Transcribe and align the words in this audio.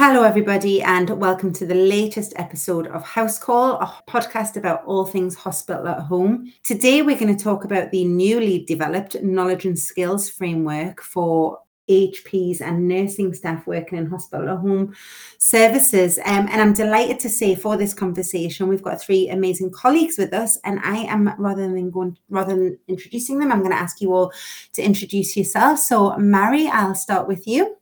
Hello, 0.00 0.22
everybody, 0.22 0.80
and 0.80 1.10
welcome 1.10 1.52
to 1.54 1.66
the 1.66 1.74
latest 1.74 2.32
episode 2.36 2.86
of 2.86 3.02
House 3.02 3.36
Call, 3.36 3.72
a 3.80 3.92
podcast 4.06 4.56
about 4.56 4.84
all 4.84 5.04
things 5.04 5.34
hospital 5.34 5.88
at 5.88 5.98
home. 5.98 6.52
Today, 6.62 7.02
we're 7.02 7.18
going 7.18 7.36
to 7.36 7.44
talk 7.44 7.64
about 7.64 7.90
the 7.90 8.04
newly 8.04 8.64
developed 8.64 9.20
knowledge 9.24 9.64
and 9.64 9.76
skills 9.76 10.30
framework 10.30 11.02
for 11.02 11.58
AHPs 11.90 12.60
and 12.60 12.86
nursing 12.86 13.34
staff 13.34 13.66
working 13.66 13.98
in 13.98 14.06
hospital 14.06 14.48
at 14.48 14.58
home 14.58 14.94
services. 15.38 16.18
Um, 16.18 16.46
and 16.48 16.62
I'm 16.62 16.74
delighted 16.74 17.18
to 17.18 17.28
say 17.28 17.56
for 17.56 17.76
this 17.76 17.92
conversation, 17.92 18.68
we've 18.68 18.84
got 18.84 19.00
three 19.00 19.28
amazing 19.28 19.72
colleagues 19.72 20.16
with 20.16 20.32
us. 20.32 20.58
And 20.62 20.78
I 20.84 20.98
am 21.06 21.34
rather 21.38 21.62
than 21.62 21.90
going 21.90 22.16
rather 22.30 22.54
than 22.54 22.78
introducing 22.86 23.40
them, 23.40 23.50
I'm 23.50 23.62
going 23.62 23.72
to 23.72 23.76
ask 23.76 24.00
you 24.00 24.14
all 24.14 24.32
to 24.74 24.80
introduce 24.82 25.36
yourself. 25.36 25.80
So, 25.80 26.16
Mari, 26.18 26.68
I'll 26.68 26.94
start 26.94 27.26
with 27.26 27.48
you. 27.48 27.74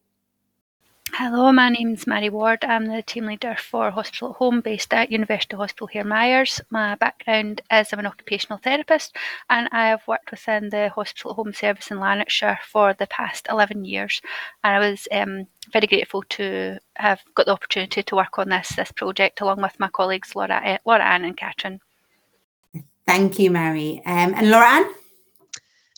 Hello, 1.18 1.50
my 1.50 1.70
name 1.70 1.94
is 1.94 2.06
Mari 2.06 2.28
Ward. 2.28 2.62
I'm 2.62 2.84
the 2.84 3.00
team 3.00 3.24
leader 3.24 3.56
for 3.58 3.90
Hospital 3.90 4.32
at 4.32 4.36
Home 4.36 4.60
based 4.60 4.92
at 4.92 5.10
University 5.10 5.56
Hospital 5.56 5.88
Hairmyres. 5.88 6.60
My 6.68 6.94
background 6.96 7.62
is 7.72 7.90
I'm 7.90 8.00
an 8.00 8.06
occupational 8.06 8.58
therapist 8.58 9.16
and 9.48 9.66
I 9.72 9.88
have 9.88 10.06
worked 10.06 10.30
within 10.30 10.68
the 10.68 10.90
Hospital 10.90 11.30
at 11.30 11.36
Home 11.36 11.54
service 11.54 11.90
in 11.90 12.00
Lanarkshire 12.00 12.58
for 12.62 12.92
the 12.92 13.06
past 13.06 13.46
11 13.48 13.86
years. 13.86 14.20
And 14.62 14.76
I 14.76 14.90
was 14.90 15.08
um, 15.10 15.46
very 15.72 15.86
grateful 15.86 16.22
to 16.36 16.78
have 16.96 17.22
got 17.34 17.46
the 17.46 17.52
opportunity 17.52 18.02
to 18.02 18.14
work 18.14 18.38
on 18.38 18.50
this 18.50 18.76
this 18.76 18.92
project 18.92 19.40
along 19.40 19.62
with 19.62 19.80
my 19.80 19.88
colleagues 19.88 20.36
Laura, 20.36 20.60
uh, 20.62 20.76
Laura 20.84 21.02
Anne 21.02 21.24
and 21.24 21.36
Catrin. 21.38 21.80
Thank 23.06 23.38
you, 23.38 23.50
Mari. 23.50 24.02
Um, 24.04 24.34
and 24.34 24.50
Laura 24.50 24.68
Anne? 24.68 24.94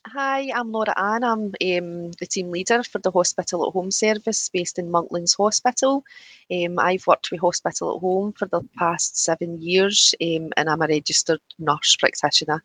Hi, 0.06 0.50
I'm 0.54 0.70
Laura 0.70 0.94
Anne. 0.96 1.24
I'm 1.24 1.40
um, 1.40 2.12
the 2.12 2.26
team 2.26 2.50
leader 2.50 2.82
for 2.84 2.98
the 3.00 3.10
Hospital 3.10 3.66
at 3.66 3.72
Home 3.72 3.90
service 3.90 4.48
based 4.48 4.78
in 4.78 4.92
Monklands 4.92 5.36
Hospital. 5.36 6.04
Um, 6.52 6.78
I've 6.78 7.06
worked 7.06 7.30
with 7.32 7.40
Hospital 7.40 7.96
at 7.96 8.00
Home 8.00 8.32
for 8.32 8.46
the 8.46 8.62
past 8.78 9.18
seven 9.18 9.60
years 9.60 10.14
um, 10.22 10.50
and 10.56 10.70
I'm 10.70 10.82
a 10.82 10.86
registered 10.86 11.40
nurse 11.58 11.96
practitioner. 11.96 12.62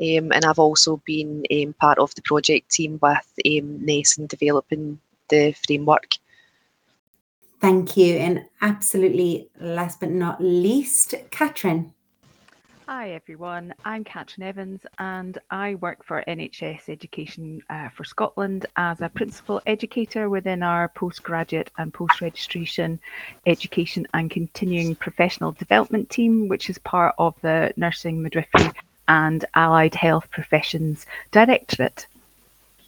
Um, 0.00 0.32
and 0.32 0.44
I've 0.44 0.58
also 0.58 1.00
been 1.06 1.44
um, 1.52 1.74
part 1.80 1.98
of 1.98 2.14
the 2.16 2.22
project 2.22 2.70
team 2.72 2.98
with 3.00 3.32
um, 3.46 3.86
in 3.88 4.26
developing 4.26 4.98
the 5.28 5.54
framework. 5.66 6.16
Thank 7.60 7.96
you. 7.96 8.16
And 8.16 8.44
absolutely 8.60 9.48
last 9.60 10.00
but 10.00 10.10
not 10.10 10.42
least, 10.42 11.14
Catrin. 11.30 11.92
Hi 12.88 13.10
everyone, 13.10 13.74
I'm 13.84 14.04
Catrin 14.04 14.44
Evans 14.44 14.86
and 15.00 15.36
I 15.50 15.74
work 15.74 16.04
for 16.04 16.22
NHS 16.28 16.88
Education 16.88 17.60
uh, 17.68 17.88
for 17.88 18.04
Scotland 18.04 18.66
as 18.76 19.00
a 19.00 19.08
principal 19.08 19.60
educator 19.66 20.30
within 20.30 20.62
our 20.62 20.86
postgraduate 20.90 21.68
and 21.78 21.92
post 21.92 22.20
registration 22.20 23.00
education 23.44 24.06
and 24.14 24.30
continuing 24.30 24.94
professional 24.94 25.50
development 25.50 26.10
team, 26.10 26.46
which 26.46 26.70
is 26.70 26.78
part 26.78 27.16
of 27.18 27.34
the 27.42 27.74
Nursing, 27.76 28.22
Midwifery 28.22 28.70
and 29.08 29.44
Allied 29.56 29.96
Health 29.96 30.30
Professions 30.30 31.06
Directorate. 31.32 32.06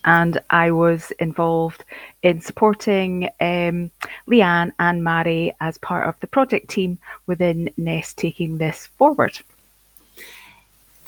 And 0.04 0.40
I 0.48 0.70
was 0.70 1.10
involved 1.18 1.82
in 2.22 2.40
supporting 2.40 3.30
um, 3.40 3.90
Leanne 4.28 4.70
and 4.78 5.02
Mari 5.02 5.56
as 5.60 5.76
part 5.78 6.06
of 6.06 6.14
the 6.20 6.28
project 6.28 6.70
team 6.70 6.98
within 7.26 7.68
NEST 7.76 8.16
taking 8.16 8.58
this 8.58 8.86
forward. 8.86 9.36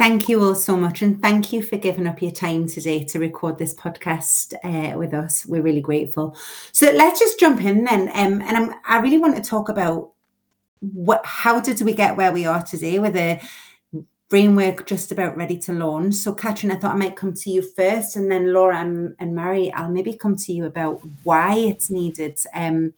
Thank 0.00 0.30
you 0.30 0.42
all 0.42 0.54
so 0.54 0.78
much. 0.78 1.02
And 1.02 1.20
thank 1.20 1.52
you 1.52 1.62
for 1.62 1.76
giving 1.76 2.06
up 2.06 2.22
your 2.22 2.30
time 2.30 2.66
today 2.66 3.04
to 3.04 3.18
record 3.18 3.58
this 3.58 3.74
podcast 3.74 4.54
uh, 4.64 4.96
with 4.96 5.12
us. 5.12 5.44
We're 5.44 5.60
really 5.60 5.82
grateful. 5.82 6.34
So 6.72 6.90
let's 6.90 7.20
just 7.20 7.38
jump 7.38 7.60
in 7.60 7.84
then. 7.84 8.08
Um, 8.14 8.40
and 8.40 8.56
I'm, 8.56 8.74
I 8.86 9.00
really 9.00 9.18
want 9.18 9.36
to 9.36 9.42
talk 9.42 9.68
about 9.68 10.12
what, 10.80 11.20
how 11.26 11.60
did 11.60 11.82
we 11.82 11.92
get 11.92 12.16
where 12.16 12.32
we 12.32 12.46
are 12.46 12.62
today 12.62 12.98
with 12.98 13.14
a 13.14 13.42
framework 14.30 14.86
just 14.86 15.12
about 15.12 15.36
ready 15.36 15.58
to 15.58 15.74
launch. 15.74 16.14
So 16.14 16.34
Catrin, 16.34 16.72
I 16.72 16.76
thought 16.76 16.94
I 16.94 16.98
might 16.98 17.14
come 17.14 17.34
to 17.34 17.50
you 17.50 17.60
first 17.60 18.16
and 18.16 18.32
then 18.32 18.54
Laura 18.54 18.78
and, 18.78 19.14
and 19.18 19.34
Mari, 19.34 19.70
I'll 19.74 19.90
maybe 19.90 20.14
come 20.14 20.34
to 20.34 20.52
you 20.54 20.64
about 20.64 21.02
why 21.24 21.56
it's 21.56 21.90
needed. 21.90 22.40
Um, 22.54 22.94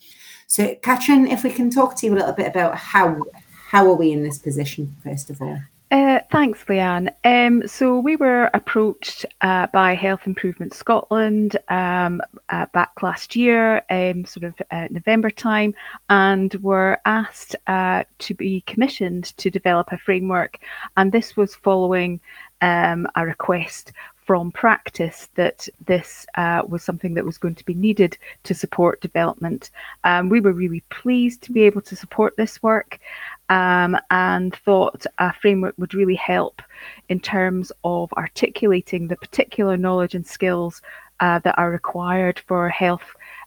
so 0.47 0.77
Catrin, 0.77 1.33
if 1.33 1.43
we 1.43 1.51
can 1.51 1.69
talk 1.69 1.97
to 1.97 2.07
you 2.07 2.15
a 2.15 2.19
little 2.19 2.33
bit 2.33 2.47
about 2.47 2.77
how, 2.77 3.25
how 3.67 3.91
are 3.91 3.97
we 3.97 4.13
in 4.13 4.23
this 4.23 4.39
position, 4.39 4.97
first 5.03 5.31
of 5.31 5.43
all? 5.43 5.59
Uh, 5.93 6.21
thanks, 6.31 6.65
Leanne. 6.65 7.13
Um, 7.23 7.69
so 7.69 7.99
we 7.99 8.17
were 8.17 8.49
approached 8.55 9.27
uh, 9.43 9.67
by 9.75 9.95
Health 9.95 10.27
Improvement 10.27 10.73
Scotland 10.73 11.59
um, 11.69 12.23
uh, 12.49 12.65
back 12.73 13.03
last 13.03 13.37
year, 13.37 13.83
um, 13.91 14.25
sort 14.25 14.45
of 14.45 14.55
uh, 14.71 14.89
November 14.91 15.29
time, 15.29 15.75
and 16.09 16.55
were 16.63 16.99
asked 17.05 17.57
uh, 17.67 18.05
to 18.21 18.33
be 18.33 18.63
commissioned 18.63 19.37
to 19.37 19.51
develop 19.51 19.93
a 19.93 19.99
framework. 19.99 20.61
And 20.97 21.13
this 21.13 21.37
was 21.37 21.57
following 21.57 22.21
um, 22.63 23.07
a 23.15 23.27
request 23.27 23.93
from 24.25 24.53
practice 24.53 25.29
that 25.35 25.69
this 25.87 26.27
uh, 26.37 26.63
was 26.67 26.83
something 26.83 27.15
that 27.15 27.25
was 27.25 27.39
going 27.39 27.55
to 27.57 27.65
be 27.65 27.75
needed 27.75 28.17
to 28.45 28.55
support 28.55 29.01
development. 29.01 29.71
Um, 30.05 30.29
we 30.29 30.41
were 30.41 30.53
really 30.53 30.83
pleased 30.91 31.43
to 31.43 31.53
be 31.53 31.63
able 31.63 31.83
to 31.83 31.97
support 31.97 32.37
this 32.37 32.63
work 32.63 33.01
um, 33.49 33.97
and 34.11 34.55
thought 34.55 35.05
a 35.19 35.33
framework 35.33 35.75
would 35.77 35.95
really 35.95 36.15
help 36.15 36.63
in 37.09 37.21
terms 37.21 37.73
of 37.85 38.13
articulating 38.15 39.09
the 39.09 39.17
particular 39.17 39.77
knowledge 39.77 40.15
and 40.15 40.27
skills 40.27 40.83
uh, 41.21 41.39
that 41.41 41.59
are 41.59 41.71
required 41.71 42.39
for 42.47 42.69
health. 42.69 43.05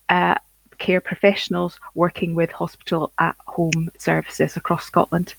Uh, 0.10 0.36
care 0.78 1.00
professionals 1.00 1.80
working 1.94 2.36
with 2.36 2.52
hospital 2.52 3.12
at 3.18 3.36
home 3.48 3.90
services 3.98 4.58
across 4.58 4.84
Scotland. 4.84 5.34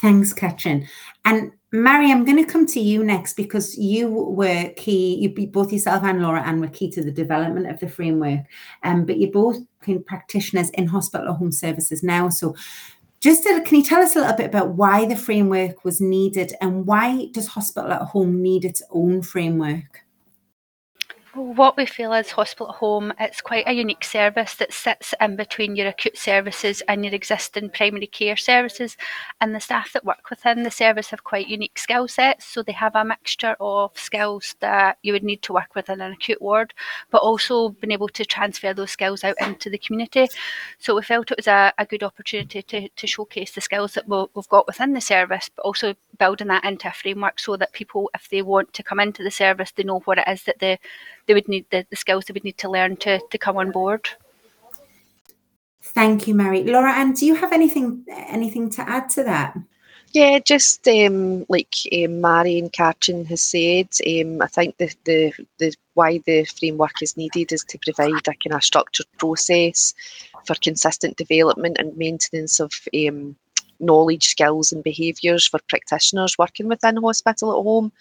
Thanks, 0.00 0.34
Catrin. 0.34 0.86
And 1.24 1.52
Mari, 1.72 2.10
I'm 2.10 2.24
going 2.24 2.36
to 2.36 2.50
come 2.50 2.66
to 2.66 2.80
you 2.80 3.02
next 3.02 3.34
because 3.34 3.76
you 3.78 4.08
were 4.08 4.70
key. 4.76 5.16
You 5.16 5.48
both 5.48 5.72
yourself 5.72 6.04
and 6.04 6.22
Laura 6.22 6.42
Anne 6.42 6.60
were 6.60 6.68
key 6.68 6.90
to 6.90 7.02
the 7.02 7.10
development 7.10 7.70
of 7.70 7.80
the 7.80 7.88
framework. 7.88 8.40
Um, 8.82 9.06
but 9.06 9.18
you're 9.18 9.30
both 9.30 9.58
practitioners 10.06 10.70
in 10.70 10.86
hospital 10.86 11.28
or 11.28 11.34
home 11.34 11.52
services 11.52 12.02
now. 12.02 12.28
So, 12.28 12.54
just 13.20 13.44
to, 13.44 13.62
can 13.62 13.78
you 13.78 13.82
tell 13.82 14.02
us 14.02 14.14
a 14.14 14.20
little 14.20 14.36
bit 14.36 14.46
about 14.46 14.74
why 14.74 15.06
the 15.06 15.16
framework 15.16 15.84
was 15.84 16.00
needed 16.00 16.52
and 16.60 16.86
why 16.86 17.28
does 17.32 17.48
hospital 17.48 17.90
at 17.90 18.02
home 18.02 18.42
need 18.42 18.64
its 18.64 18.82
own 18.90 19.22
framework? 19.22 20.05
What 21.36 21.76
we 21.76 21.84
feel 21.84 22.14
is 22.14 22.30
Hospital 22.30 22.70
at 22.70 22.76
Home, 22.76 23.12
it's 23.20 23.42
quite 23.42 23.68
a 23.68 23.74
unique 23.74 24.04
service 24.04 24.54
that 24.54 24.72
sits 24.72 25.12
in 25.20 25.36
between 25.36 25.76
your 25.76 25.88
acute 25.88 26.16
services 26.16 26.82
and 26.88 27.04
your 27.04 27.12
existing 27.12 27.68
primary 27.68 28.06
care 28.06 28.38
services. 28.38 28.96
And 29.38 29.54
the 29.54 29.60
staff 29.60 29.92
that 29.92 30.06
work 30.06 30.30
within 30.30 30.62
the 30.62 30.70
service 30.70 31.10
have 31.10 31.24
quite 31.24 31.46
unique 31.46 31.78
skill 31.78 32.08
sets. 32.08 32.46
So 32.46 32.62
they 32.62 32.72
have 32.72 32.96
a 32.96 33.04
mixture 33.04 33.54
of 33.60 33.90
skills 33.98 34.56
that 34.60 34.96
you 35.02 35.12
would 35.12 35.24
need 35.24 35.42
to 35.42 35.52
work 35.52 35.74
within 35.74 36.00
an 36.00 36.12
acute 36.12 36.40
ward, 36.40 36.72
but 37.10 37.20
also 37.20 37.68
being 37.68 37.92
able 37.92 38.08
to 38.08 38.24
transfer 38.24 38.72
those 38.72 38.92
skills 38.92 39.22
out 39.22 39.36
into 39.38 39.68
the 39.68 39.76
community. 39.76 40.28
So 40.78 40.96
we 40.96 41.02
felt 41.02 41.30
it 41.32 41.36
was 41.36 41.48
a, 41.48 41.70
a 41.76 41.84
good 41.84 42.02
opportunity 42.02 42.62
to, 42.62 42.88
to 42.88 43.06
showcase 43.06 43.50
the 43.50 43.60
skills 43.60 43.92
that 43.92 44.08
we've 44.08 44.48
got 44.48 44.66
within 44.66 44.94
the 44.94 45.02
service, 45.02 45.50
but 45.54 45.66
also 45.66 45.96
building 46.18 46.48
that 46.48 46.64
into 46.64 46.88
a 46.88 46.92
framework 46.92 47.38
so 47.38 47.58
that 47.58 47.74
people, 47.74 48.10
if 48.14 48.30
they 48.30 48.40
want 48.40 48.72
to 48.72 48.82
come 48.82 49.00
into 49.00 49.22
the 49.22 49.30
service, 49.30 49.70
they 49.72 49.82
know 49.82 50.00
what 50.06 50.16
it 50.16 50.28
is 50.28 50.44
that 50.44 50.60
they 50.60 50.78
they 51.26 51.34
would 51.34 51.48
need 51.48 51.66
the, 51.70 51.86
the 51.90 51.96
skills 51.96 52.24
they 52.24 52.32
would 52.32 52.44
need 52.44 52.58
to 52.58 52.70
learn 52.70 52.96
to 52.98 53.20
to 53.30 53.38
come 53.38 53.56
on 53.56 53.70
board. 53.70 54.08
Thank 55.82 56.26
you, 56.26 56.34
Mari. 56.34 56.64
Laura, 56.64 56.92
and 56.92 57.16
do 57.16 57.26
you 57.26 57.34
have 57.36 57.52
anything 57.52 58.04
anything 58.08 58.70
to 58.70 58.88
add 58.88 59.08
to 59.10 59.24
that? 59.24 59.56
Yeah, 60.12 60.38
just 60.38 60.86
um, 60.88 61.44
like 61.48 61.74
um, 61.92 62.20
Mari 62.20 62.58
and 62.58 62.72
Catrin 62.72 63.26
has 63.26 63.42
said, 63.42 63.88
um, 64.06 64.40
I 64.40 64.46
think 64.46 64.76
the, 64.78 64.90
the 65.04 65.32
the 65.58 65.74
why 65.94 66.20
the 66.26 66.44
framework 66.44 67.02
is 67.02 67.16
needed 67.16 67.52
is 67.52 67.64
to 67.64 67.78
provide 67.78 68.26
a 68.26 68.34
kind 68.34 68.54
of 68.54 68.64
structured 68.64 69.06
process 69.18 69.94
for 70.46 70.54
consistent 70.62 71.16
development 71.16 71.76
and 71.78 71.96
maintenance 71.96 72.60
of 72.60 72.72
um, 72.94 73.36
knowledge, 73.80 74.26
skills, 74.26 74.72
and 74.72 74.82
behaviours 74.82 75.46
for 75.46 75.60
practitioners 75.68 76.38
working 76.38 76.68
within 76.68 76.96
hospital 76.96 77.58
at 77.58 77.62
home 77.62 77.92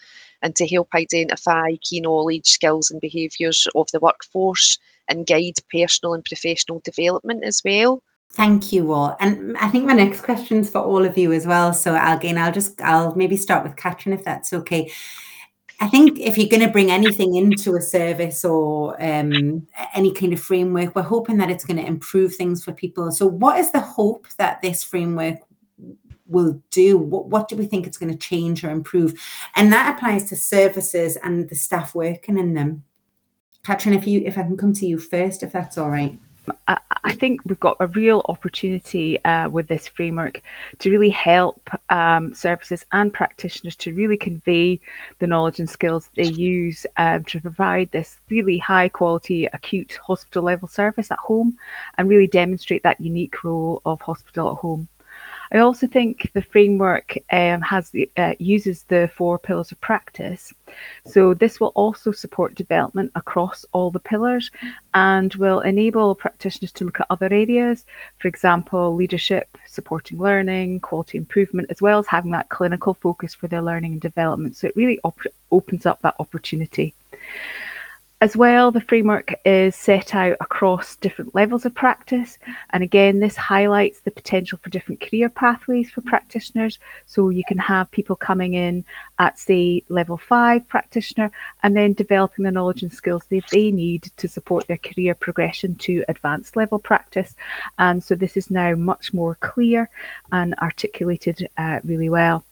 and 0.41 0.55
to 0.55 0.67
help 0.67 0.89
identify 0.93 1.75
key 1.81 2.01
knowledge, 2.01 2.47
skills, 2.47 2.91
and 2.91 3.01
behaviours 3.01 3.67
of 3.75 3.89
the 3.91 3.99
workforce 3.99 4.77
and 5.07 5.27
guide 5.27 5.57
personal 5.71 6.13
and 6.13 6.25
professional 6.25 6.81
development 6.83 7.43
as 7.43 7.61
well. 7.63 8.01
Thank 8.31 8.73
you 8.73 8.91
all. 8.91 9.15
And 9.19 9.55
I 9.57 9.69
think 9.69 9.85
my 9.85 9.93
next 9.93 10.21
question 10.21 10.57
is 10.57 10.69
for 10.69 10.81
all 10.81 11.05
of 11.05 11.17
you 11.17 11.31
as 11.31 11.47
well. 11.47 11.73
So 11.73 11.95
again, 11.95 12.37
I'll 12.37 12.51
just 12.51 12.81
I'll 12.81 13.15
maybe 13.15 13.37
start 13.37 13.63
with 13.63 13.77
Catrin 13.77 14.13
if 14.13 14.25
that's 14.25 14.51
okay. 14.51 14.91
I 15.81 15.87
think 15.87 16.19
if 16.19 16.38
you're 16.38 16.49
going 16.49 16.61
to 16.61 16.69
bring 16.69 16.89
anything 16.89 17.35
into 17.35 17.75
a 17.75 17.81
service 17.81 18.45
or 18.45 19.01
um, 19.01 19.67
any 19.93 20.13
kind 20.13 20.31
of 20.31 20.39
framework, 20.39 20.95
we're 20.95 21.01
hoping 21.01 21.38
that 21.38 21.49
it's 21.49 21.65
going 21.65 21.77
to 21.77 21.85
improve 21.85 22.33
things 22.33 22.63
for 22.63 22.71
people. 22.71 23.11
So, 23.11 23.25
what 23.27 23.59
is 23.59 23.71
the 23.71 23.81
hope 23.81 24.27
that 24.38 24.61
this 24.61 24.83
framework 24.83 25.39
will 26.27 26.62
do? 26.72 26.98
What, 26.98 27.27
what 27.27 27.48
do 27.48 27.56
we 27.56 27.66
think 27.66 27.86
it's 27.86 27.98
going 27.98 28.12
to 28.12 28.18
change 28.18 28.63
or 28.63 28.69
improve? 28.69 29.19
And 29.56 29.72
that 29.72 29.95
applies 29.95 30.25
to 30.30 30.36
services 30.36 31.18
and 31.18 31.50
the 31.50 31.56
staff 31.56 31.95
working 31.95 32.38
in 32.38 32.54
them. 32.54 32.83
Catrin 33.66 33.95
if 33.95 34.06
you 34.06 34.22
if 34.24 34.38
i 34.38 34.44
can 34.44 34.56
come 34.56 34.74
to 34.74 34.86
you 34.86 35.00
first 35.00 35.42
if 35.42 35.51
that's 35.51 35.77
all 35.77 35.89
right. 35.89 36.19
I, 36.68 36.77
I 37.04 37.13
think 37.13 37.42
we've 37.45 37.60
got 37.60 37.77
a 37.80 37.88
real 37.88 38.24
opportunity 38.30 39.24
uh, 39.25 39.50
with 39.50 39.68
this 39.68 39.88
framework 39.88 40.42
to 40.80 40.92
really 40.92 41.10
help 41.10 41.69
um, 41.89 42.33
services 42.36 42.86
and 42.92 43.12
practitioners 43.12 43.75
to 43.77 43.94
really 43.94 44.18
convey 44.18 44.80
the 45.18 45.25
knowledge 45.25 45.60
and 45.60 45.69
skills 45.69 46.10
they 46.16 46.25
use 46.25 46.86
um, 46.98 47.24
to 47.25 47.42
provide 47.42 47.92
this 47.92 48.18
really 48.30 48.60
high 48.60 48.89
quality 48.89 49.45
acute 49.48 50.00
hospital 50.06 50.44
level 50.44 50.68
service 50.68 51.10
at 51.10 51.18
home 51.18 51.57
and 51.98 52.10
really 52.10 52.27
demonstrate 52.27 52.83
that 52.83 53.01
unique 53.01 53.44
role 53.44 53.81
of 53.86 54.00
hospital 54.01 54.51
at 54.51 54.57
home. 54.57 54.88
I 55.51 55.59
also 55.59 55.88
think 55.88 56.31
the 56.33 56.42
framework 56.42 57.18
um, 57.31 57.62
has 57.62 57.92
uh, 58.18 58.33
uses 58.39 58.83
the 58.83 59.09
four 59.15 59.38
pillars 59.38 59.71
of 59.71 59.80
practice. 59.81 60.53
So 61.06 61.33
this 61.33 61.59
will 61.59 61.71
also 61.75 62.12
support 62.12 62.56
development 62.56 63.12
across 63.15 63.65
all 63.71 63.92
the 63.92 64.00
pillars 64.00 64.51
and 64.94 65.33
will 65.36 65.59
enable 65.62 66.15
practitioners 66.15 66.71
to 66.74 66.86
look 66.86 67.00
at 67.00 67.07
other 67.09 67.27
areas, 67.31 67.86
for 68.19 68.27
example, 68.27 68.95
leadership, 68.95 69.57
supporting 69.68 70.18
learning, 70.18 70.80
quality 70.80 71.18
improvement, 71.18 71.69
as 71.69 71.81
well 71.81 72.00
as 72.00 72.07
having 72.07 72.31
that 72.31 72.50
clinical 72.50 72.94
focus 72.95 73.33
for 73.33 73.48
their 73.48 73.62
learning 73.62 73.94
and 73.94 74.01
development. 74.01 74.56
So 74.57 74.68
it 74.68 74.75
really 74.75 75.00
op- 75.03 75.33
opens 75.51 75.86
up 75.86 76.01
that 76.01 76.15
opportunity. 76.19 76.94
As 78.21 78.38
well, 78.38 78.71
the 78.71 78.79
framework 78.79 79.33
is 79.44 79.75
set 79.75 80.15
out 80.15 80.38
across 80.39 80.95
different 80.95 81.35
levels 81.35 81.65
of 81.65 81.75
practice. 81.75 82.38
And 82.69 82.81
again, 82.81 83.19
this 83.19 83.35
highlights 83.35 84.00
the 84.00 84.09
potential 84.09 84.57
for 84.57 84.69
different 84.69 85.01
career 85.01 85.27
pathways 85.27 85.91
for 85.91 86.00
practitioners. 86.00 86.79
So 87.07 87.29
you 87.29 87.44
can 87.45 87.57
have 87.57 87.91
people 87.91 88.15
coming 88.15 88.53
in 88.53 88.85
at, 89.19 89.38
say, 89.38 89.83
level 89.89 90.17
five 90.17 90.65
practitioner 90.69 91.29
and 91.62 91.75
then 91.75 91.91
developing 91.91 92.45
the 92.45 92.51
knowledge 92.51 92.83
and 92.83 92.94
skills 92.94 93.23
that 93.29 93.44
they 93.51 93.69
need 93.69 94.09
to 94.15 94.29
support 94.29 94.65
their 94.67 94.77
career 94.77 95.13
progression 95.13 95.75
to 95.75 96.06
advanced 96.07 96.56
level 96.56 96.79
practice. 96.79 97.35
And 97.79 98.01
so 98.01 98.15
this 98.15 98.38
is 98.38 98.50
now 98.50 98.75
much 98.75 99.13
more 99.13 99.35
clear 99.35 99.89
and 100.31 100.56
articulated 100.56 101.50
uh, 101.57 101.81
really 101.83 102.09
well. 102.09 102.45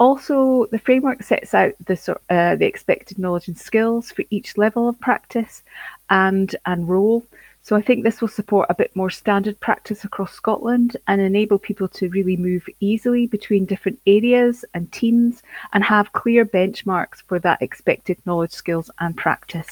Also, 0.00 0.64
the 0.72 0.78
framework 0.78 1.22
sets 1.22 1.52
out 1.52 1.74
the, 1.84 2.16
uh, 2.30 2.56
the 2.56 2.64
expected 2.64 3.18
knowledge 3.18 3.48
and 3.48 3.58
skills 3.58 4.10
for 4.10 4.24
each 4.30 4.56
level 4.56 4.88
of 4.88 4.98
practice 4.98 5.62
and, 6.08 6.56
and 6.64 6.88
role. 6.88 7.22
So 7.62 7.76
I 7.76 7.82
think 7.82 8.02
this 8.02 8.22
will 8.22 8.28
support 8.28 8.66
a 8.70 8.74
bit 8.74 8.96
more 8.96 9.10
standard 9.10 9.60
practice 9.60 10.02
across 10.02 10.32
Scotland 10.32 10.96
and 11.06 11.20
enable 11.20 11.58
people 11.58 11.86
to 11.88 12.08
really 12.08 12.38
move 12.38 12.64
easily 12.80 13.26
between 13.26 13.66
different 13.66 14.00
areas 14.06 14.64
and 14.72 14.90
teams 14.90 15.42
and 15.74 15.84
have 15.84 16.14
clear 16.14 16.46
benchmarks 16.46 17.22
for 17.26 17.38
that 17.40 17.60
expected 17.60 18.16
knowledge, 18.24 18.52
skills 18.52 18.90
and 19.00 19.14
practice. 19.18 19.68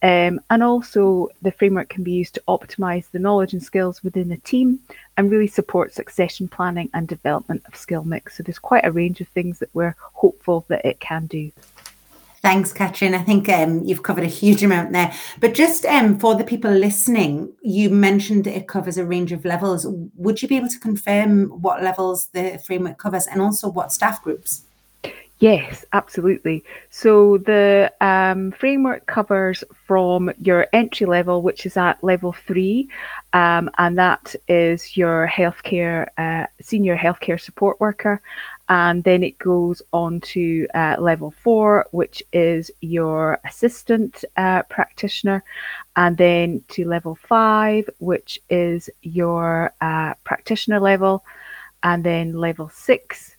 Um, 0.00 0.40
and 0.48 0.62
also, 0.62 1.28
the 1.42 1.50
framework 1.50 1.88
can 1.88 2.04
be 2.04 2.12
used 2.12 2.34
to 2.34 2.42
optimize 2.46 3.10
the 3.10 3.18
knowledge 3.18 3.52
and 3.52 3.62
skills 3.62 4.02
within 4.04 4.28
the 4.28 4.36
team 4.38 4.78
and 5.16 5.30
really 5.30 5.48
support 5.48 5.92
succession 5.92 6.46
planning 6.46 6.88
and 6.94 7.08
development 7.08 7.64
of 7.66 7.74
skill 7.74 8.04
mix. 8.04 8.36
So, 8.36 8.44
there's 8.44 8.60
quite 8.60 8.86
a 8.86 8.92
range 8.92 9.20
of 9.20 9.28
things 9.28 9.58
that 9.58 9.70
we're 9.74 9.96
hopeful 9.98 10.64
that 10.68 10.84
it 10.84 11.00
can 11.00 11.26
do. 11.26 11.50
Thanks, 12.40 12.72
Catrin. 12.72 13.14
I 13.14 13.22
think 13.24 13.48
um, 13.48 13.82
you've 13.82 14.04
covered 14.04 14.22
a 14.22 14.28
huge 14.28 14.62
amount 14.62 14.92
there. 14.92 15.12
But 15.40 15.54
just 15.54 15.84
um, 15.86 16.18
for 16.20 16.36
the 16.36 16.44
people 16.44 16.70
listening, 16.70 17.52
you 17.62 17.90
mentioned 17.90 18.46
it 18.46 18.68
covers 18.68 18.96
a 18.96 19.04
range 19.04 19.32
of 19.32 19.44
levels. 19.44 19.84
Would 20.14 20.40
you 20.40 20.46
be 20.46 20.56
able 20.56 20.68
to 20.68 20.78
confirm 20.78 21.48
what 21.60 21.82
levels 21.82 22.28
the 22.28 22.62
framework 22.64 22.98
covers 22.98 23.26
and 23.26 23.42
also 23.42 23.68
what 23.68 23.92
staff 23.92 24.22
groups? 24.22 24.62
Yes, 25.40 25.84
absolutely. 25.92 26.64
So 26.90 27.38
the 27.38 27.92
um, 28.00 28.50
framework 28.50 29.06
covers 29.06 29.62
from 29.86 30.32
your 30.38 30.66
entry 30.72 31.06
level, 31.06 31.42
which 31.42 31.64
is 31.64 31.76
at 31.76 32.02
level 32.02 32.32
three, 32.32 32.88
um, 33.32 33.70
and 33.78 33.96
that 33.98 34.34
is 34.48 34.96
your 34.96 35.28
healthcare 35.28 36.08
uh, 36.18 36.46
senior 36.60 36.96
healthcare 36.96 37.40
support 37.40 37.78
worker, 37.78 38.20
and 38.68 39.04
then 39.04 39.22
it 39.22 39.38
goes 39.38 39.80
on 39.92 40.20
to 40.22 40.66
uh, 40.74 40.96
level 40.98 41.30
four, 41.30 41.86
which 41.92 42.20
is 42.32 42.72
your 42.80 43.38
assistant 43.44 44.24
uh, 44.36 44.62
practitioner, 44.64 45.44
and 45.94 46.16
then 46.16 46.64
to 46.66 46.84
level 46.84 47.14
five, 47.14 47.88
which 48.00 48.40
is 48.50 48.90
your 49.02 49.72
uh, 49.80 50.14
practitioner 50.24 50.80
level, 50.80 51.24
and 51.84 52.02
then 52.02 52.32
level 52.32 52.68
six 52.74 53.36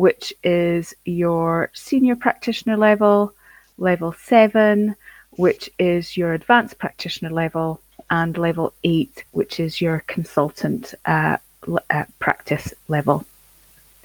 which 0.00 0.32
is 0.42 0.94
your 1.04 1.70
senior 1.74 2.16
practitioner 2.16 2.78
level, 2.78 3.34
level 3.76 4.14
seven, 4.14 4.96
which 5.32 5.68
is 5.78 6.16
your 6.16 6.32
advanced 6.32 6.78
practitioner 6.78 7.28
level, 7.28 7.82
and 8.08 8.38
level 8.38 8.72
eight, 8.82 9.24
which 9.32 9.60
is 9.60 9.78
your 9.78 10.02
consultant 10.06 10.94
uh, 11.04 11.36
uh, 11.90 12.04
practice 12.18 12.72
level. 12.88 13.26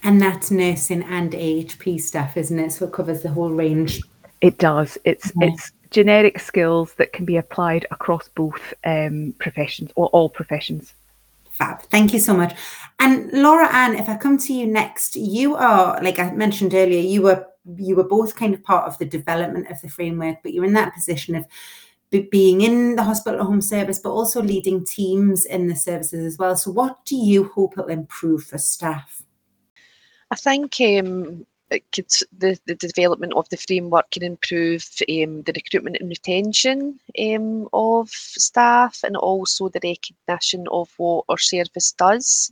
And 0.03 0.21
that's 0.21 0.51
nursing 0.51 1.01
and 1.03 1.31
AHP 1.31 2.01
stuff, 2.01 2.35
isn't 2.35 2.59
it? 2.59 2.73
So 2.73 2.87
it 2.87 2.91
covers 2.91 3.21
the 3.23 3.29
whole 3.29 3.51
range. 3.51 4.01
It 4.41 4.57
does. 4.57 4.97
It's 5.05 5.31
yeah. 5.37 5.47
it's 5.47 5.71
generic 5.91 6.39
skills 6.39 6.93
that 6.95 7.13
can 7.13 7.23
be 7.23 7.37
applied 7.37 7.87
across 7.89 8.27
both 8.35 8.73
um, 8.83 9.33
professions 9.39 9.91
or 9.95 10.07
all 10.07 10.27
professions. 10.27 10.93
Fab. 11.55 11.83
Thank 11.83 12.13
you 12.13 12.19
so 12.19 12.35
much. 12.35 12.53
And 12.99 13.31
Laura 13.31 13.73
Anne, 13.73 13.95
if 13.95 14.09
I 14.09 14.17
come 14.17 14.37
to 14.39 14.53
you 14.53 14.67
next, 14.67 15.15
you 15.15 15.55
are, 15.55 16.01
like 16.03 16.19
I 16.19 16.31
mentioned 16.31 16.73
earlier, 16.73 16.99
you 16.99 17.21
were 17.21 17.45
you 17.77 17.95
were 17.95 18.07
both 18.07 18.35
kind 18.35 18.53
of 18.53 18.63
part 18.63 18.87
of 18.87 18.97
the 18.99 19.05
development 19.05 19.71
of 19.71 19.81
the 19.81 19.89
framework, 19.89 20.37
but 20.43 20.53
you're 20.53 20.65
in 20.65 20.73
that 20.73 20.93
position 20.93 21.33
of 21.33 21.45
being 22.29 22.61
in 22.61 22.95
the 22.95 23.03
hospital 23.03 23.43
home 23.43 23.61
service, 23.61 23.99
but 23.99 24.11
also 24.11 24.41
leading 24.41 24.85
teams 24.85 25.45
in 25.45 25.67
the 25.67 25.75
services 25.75 26.25
as 26.25 26.37
well. 26.37 26.55
So, 26.55 26.71
what 26.71 27.03
do 27.05 27.15
you 27.15 27.45
hope 27.45 27.73
it'll 27.77 27.89
improve 27.89 28.43
for 28.43 28.57
staff? 28.57 29.23
I 30.31 30.35
think 30.35 30.75
um, 30.81 31.45
could, 31.69 32.09
the, 32.37 32.57
the 32.67 32.75
development 32.75 33.33
of 33.35 33.49
the 33.49 33.57
framework 33.57 34.11
can 34.11 34.23
improve 34.23 34.87
um, 35.09 35.41
the 35.43 35.53
recruitment 35.55 35.97
and 35.99 36.09
retention 36.09 36.99
um, 37.19 37.67
of 37.73 38.09
staff 38.09 38.99
and 39.03 39.17
also 39.17 39.69
the 39.69 39.79
recognition 39.83 40.65
of 40.71 40.89
what 40.97 41.25
our 41.29 41.37
service 41.37 41.91
does. 41.93 42.51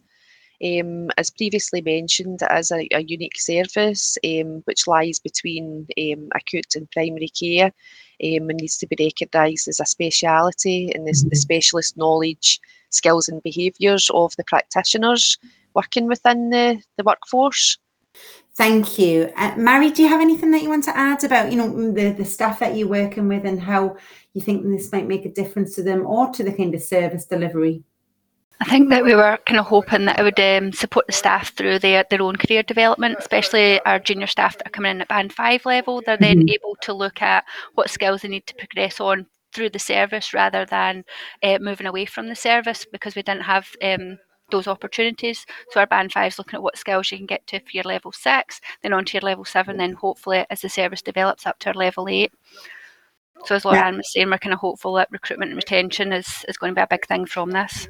Um, 0.63 1.09
as 1.17 1.29
previously 1.29 1.81
mentioned, 1.81 2.41
it 2.41 2.57
is 2.57 2.71
a, 2.71 2.87
a 2.93 3.03
unique 3.03 3.39
service 3.39 4.17
um, 4.23 4.61
which 4.65 4.87
lies 4.87 5.19
between 5.19 5.87
um, 5.99 6.29
acute 6.33 6.75
and 6.75 6.89
primary 6.91 7.29
care 7.29 7.65
um, 8.23 8.49
and 8.49 8.59
needs 8.59 8.77
to 8.77 8.87
be 8.87 8.95
recognised 8.97 9.67
as 9.67 9.79
a 9.79 9.85
speciality 9.85 10.91
and 10.93 11.05
this, 11.05 11.21
the 11.21 11.29
mm-hmm. 11.29 11.35
specialist 11.35 11.97
knowledge, 11.97 12.61
skills 12.89 13.27
and 13.27 13.43
behaviours 13.43 14.09
of 14.13 14.35
the 14.37 14.43
practitioners 14.45 15.37
working 15.73 16.07
within 16.07 16.49
the, 16.49 16.81
the 16.97 17.03
workforce. 17.03 17.77
Thank 18.55 18.99
you. 18.99 19.31
Uh, 19.35 19.55
Mari, 19.57 19.89
do 19.89 20.03
you 20.03 20.09
have 20.09 20.21
anything 20.21 20.51
that 20.51 20.61
you 20.61 20.69
want 20.69 20.83
to 20.83 20.95
add 20.95 21.23
about, 21.23 21.51
you 21.51 21.57
know, 21.57 21.91
the, 21.91 22.11
the 22.11 22.25
staff 22.25 22.59
that 22.59 22.77
you're 22.77 22.87
working 22.87 23.27
with 23.27 23.45
and 23.45 23.59
how 23.59 23.97
you 24.33 24.41
think 24.41 24.63
this 24.63 24.91
might 24.91 25.07
make 25.07 25.25
a 25.25 25.31
difference 25.31 25.73
to 25.75 25.83
them 25.83 26.05
or 26.05 26.29
to 26.29 26.43
the 26.43 26.53
kind 26.53 26.75
of 26.75 26.81
service 26.81 27.25
delivery? 27.25 27.83
I 28.61 28.65
think 28.65 28.89
that 28.91 29.03
we 29.03 29.15
were 29.15 29.39
kind 29.45 29.59
of 29.59 29.65
hoping 29.65 30.05
that 30.05 30.19
it 30.19 30.23
would 30.23 30.39
um, 30.39 30.71
support 30.71 31.07
the 31.07 31.13
staff 31.13 31.53
through 31.55 31.79
their, 31.79 32.05
their 32.09 32.21
own 32.21 32.35
career 32.35 32.61
development, 32.61 33.17
especially 33.19 33.81
our 33.81 33.99
junior 33.99 34.27
staff 34.27 34.57
that 34.57 34.67
are 34.67 34.71
coming 34.71 34.91
in 34.91 35.01
at 35.01 35.07
band 35.07 35.33
five 35.33 35.65
level. 35.65 36.03
They're 36.05 36.15
then 36.15 36.41
mm-hmm. 36.41 36.49
able 36.49 36.77
to 36.83 36.93
look 36.93 37.21
at 37.23 37.45
what 37.73 37.89
skills 37.89 38.21
they 38.21 38.27
need 38.27 38.45
to 38.47 38.55
progress 38.55 38.99
on 38.99 39.25
through 39.53 39.71
the 39.71 39.79
service 39.79 40.33
rather 40.33 40.65
than 40.65 41.03
uh, 41.41 41.57
moving 41.59 41.87
away 41.87 42.05
from 42.05 42.27
the 42.27 42.35
service 42.35 42.85
because 42.91 43.15
we 43.15 43.23
didn't 43.23 43.43
have 43.43 43.67
um, 43.81 44.17
those 44.53 44.67
opportunities. 44.67 45.45
So 45.71 45.81
our 45.81 45.87
band 45.87 46.13
five 46.13 46.31
is 46.31 46.37
looking 46.37 46.55
at 46.55 46.63
what 46.63 46.77
skills 46.77 47.11
you 47.11 47.17
can 47.17 47.27
get 47.27 47.45
to 47.47 47.59
for 47.59 47.71
your 47.73 47.83
level 47.83 48.11
six, 48.11 48.61
then 48.81 48.93
on 48.93 49.03
to 49.05 49.13
your 49.17 49.21
level 49.21 49.45
seven, 49.45 49.77
then 49.77 49.93
hopefully 49.93 50.45
as 50.49 50.61
the 50.61 50.69
service 50.69 51.01
develops 51.01 51.45
up 51.45 51.59
to 51.59 51.69
our 51.69 51.73
level 51.73 52.07
eight. 52.07 52.31
So 53.45 53.55
as 53.55 53.65
Lauren 53.65 53.97
was 53.97 54.13
saying, 54.13 54.29
we're 54.29 54.37
kind 54.37 54.53
of 54.53 54.59
hopeful 54.59 54.93
that 54.93 55.11
recruitment 55.11 55.51
and 55.51 55.57
retention 55.57 56.13
is, 56.13 56.45
is 56.47 56.57
going 56.57 56.71
to 56.71 56.79
be 56.79 56.81
a 56.81 56.87
big 56.89 57.05
thing 57.05 57.25
from 57.25 57.51
this. 57.51 57.89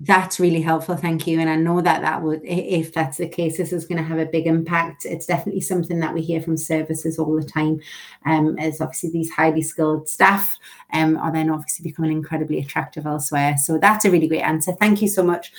That's 0.00 0.40
really 0.40 0.62
helpful. 0.62 0.96
Thank 0.96 1.26
you. 1.26 1.38
And 1.38 1.50
I 1.50 1.56
know 1.56 1.82
that 1.82 2.00
that 2.00 2.22
would, 2.22 2.40
if 2.44 2.94
that's 2.94 3.18
the 3.18 3.28
case, 3.28 3.58
this 3.58 3.72
is 3.72 3.84
going 3.84 3.98
to 3.98 4.08
have 4.08 4.18
a 4.18 4.24
big 4.24 4.46
impact. 4.46 5.04
It's 5.04 5.26
definitely 5.26 5.60
something 5.60 6.00
that 6.00 6.14
we 6.14 6.22
hear 6.22 6.40
from 6.40 6.56
services 6.56 7.18
all 7.18 7.36
the 7.36 7.44
time. 7.44 7.80
Um, 8.24 8.58
as 8.58 8.80
obviously 8.80 9.10
these 9.10 9.30
highly 9.30 9.62
skilled 9.62 10.08
staff 10.08 10.56
um, 10.94 11.18
are 11.18 11.32
then 11.32 11.50
obviously 11.50 11.82
becoming 11.82 12.12
incredibly 12.12 12.58
attractive 12.58 13.06
elsewhere. 13.06 13.56
So 13.58 13.76
that's 13.76 14.06
a 14.06 14.10
really 14.10 14.28
great 14.28 14.40
answer. 14.40 14.72
Thank 14.72 15.02
you 15.02 15.08
so 15.08 15.22
much. 15.22 15.52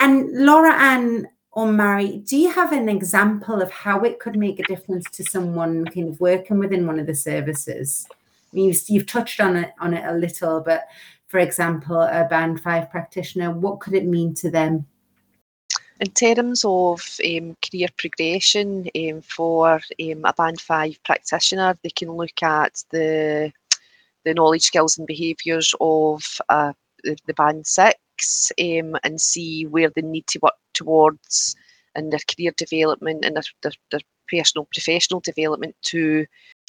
And 0.00 0.30
Laura 0.32 0.74
Anne 0.74 1.28
or 1.52 1.72
Mari, 1.72 2.18
do 2.18 2.36
you 2.36 2.50
have 2.50 2.72
an 2.72 2.88
example 2.88 3.60
of 3.60 3.70
how 3.70 4.00
it 4.02 4.20
could 4.20 4.36
make 4.36 4.60
a 4.60 4.64
difference 4.64 5.10
to 5.10 5.24
someone 5.24 5.84
kind 5.86 6.08
of 6.08 6.20
working 6.20 6.58
within 6.58 6.86
one 6.86 7.00
of 7.00 7.06
the 7.06 7.14
services? 7.14 8.06
I 8.10 8.56
mean, 8.56 8.66
you've, 8.66 8.82
you've 8.88 9.06
touched 9.06 9.40
on 9.40 9.56
it 9.56 9.72
on 9.80 9.92
it 9.92 10.04
a 10.06 10.16
little, 10.16 10.60
but 10.60 10.86
for 11.26 11.38
example, 11.40 12.00
a 12.00 12.26
band 12.30 12.60
five 12.60 12.90
practitioner, 12.90 13.50
what 13.50 13.80
could 13.80 13.94
it 13.94 14.06
mean 14.06 14.34
to 14.34 14.50
them? 14.50 14.86
In 16.00 16.10
terms 16.12 16.64
of 16.64 17.02
um, 17.26 17.56
career 17.60 17.88
progression 17.96 18.88
um, 18.96 19.20
for 19.22 19.74
um, 19.74 20.24
a 20.24 20.32
band 20.32 20.60
five 20.60 20.96
practitioner, 21.04 21.76
they 21.82 21.90
can 21.90 22.12
look 22.12 22.42
at 22.42 22.82
the 22.90 23.52
the 24.24 24.34
knowledge, 24.34 24.62
skills, 24.62 24.96
and 24.96 25.06
behaviours 25.06 25.74
of 25.80 26.22
a 26.48 26.74
the, 27.02 27.16
the 27.26 27.34
band 27.34 27.66
six 27.66 27.98
um, 28.60 28.96
and 29.04 29.20
see 29.20 29.66
where 29.66 29.90
they 29.90 30.02
need 30.02 30.26
to 30.28 30.38
work 30.42 30.54
towards 30.74 31.56
in 31.94 32.10
their 32.10 32.20
career 32.30 32.52
development 32.56 33.24
and 33.24 33.36
their, 33.36 33.42
their, 33.62 33.72
their 33.90 34.00
personal 34.30 34.68
professional 34.72 35.20
development 35.20 35.74
to 35.82 36.26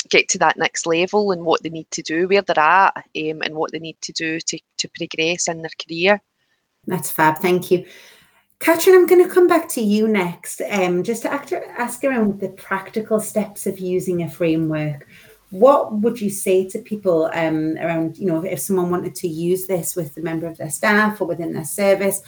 get 0.09 0.29
to 0.29 0.37
that 0.37 0.57
next 0.57 0.85
level 0.85 1.31
and 1.31 1.43
what 1.43 1.61
they 1.61 1.69
need 1.69 1.89
to 1.91 2.01
do, 2.01 2.27
where 2.27 2.41
they're 2.41 2.59
at, 2.59 2.93
um, 2.97 3.41
and 3.41 3.53
what 3.55 3.71
they 3.71 3.79
need 3.79 3.97
to 4.01 4.13
do 4.13 4.39
to, 4.39 4.59
to 4.77 4.89
progress 4.97 5.47
in 5.47 5.61
their 5.61 5.71
career. 5.85 6.21
That's 6.87 7.11
fab. 7.11 7.37
Thank 7.37 7.69
you. 7.71 7.85
Catrin, 8.59 8.93
I'm 8.93 9.05
going 9.05 9.23
to 9.23 9.33
come 9.33 9.47
back 9.47 9.69
to 9.69 9.81
you 9.81 10.07
next, 10.07 10.61
um, 10.69 11.03
just 11.03 11.21
to 11.21 11.31
act, 11.31 11.53
ask 11.53 12.03
around 12.03 12.41
the 12.41 12.49
practical 12.49 13.19
steps 13.19 13.65
of 13.65 13.79
using 13.79 14.21
a 14.21 14.29
framework. 14.29 15.07
What 15.51 15.93
would 15.93 16.21
you 16.21 16.29
say 16.29 16.67
to 16.69 16.79
people 16.79 17.29
um, 17.33 17.77
around, 17.77 18.17
you 18.17 18.27
know, 18.27 18.43
if 18.43 18.59
someone 18.59 18.91
wanted 18.91 19.15
to 19.15 19.27
use 19.27 19.65
this 19.65 19.95
with 19.95 20.15
a 20.17 20.21
member 20.21 20.45
of 20.45 20.57
their 20.57 20.69
staff 20.69 21.21
or 21.21 21.25
within 21.25 21.53
their 21.53 21.65
service? 21.65 22.21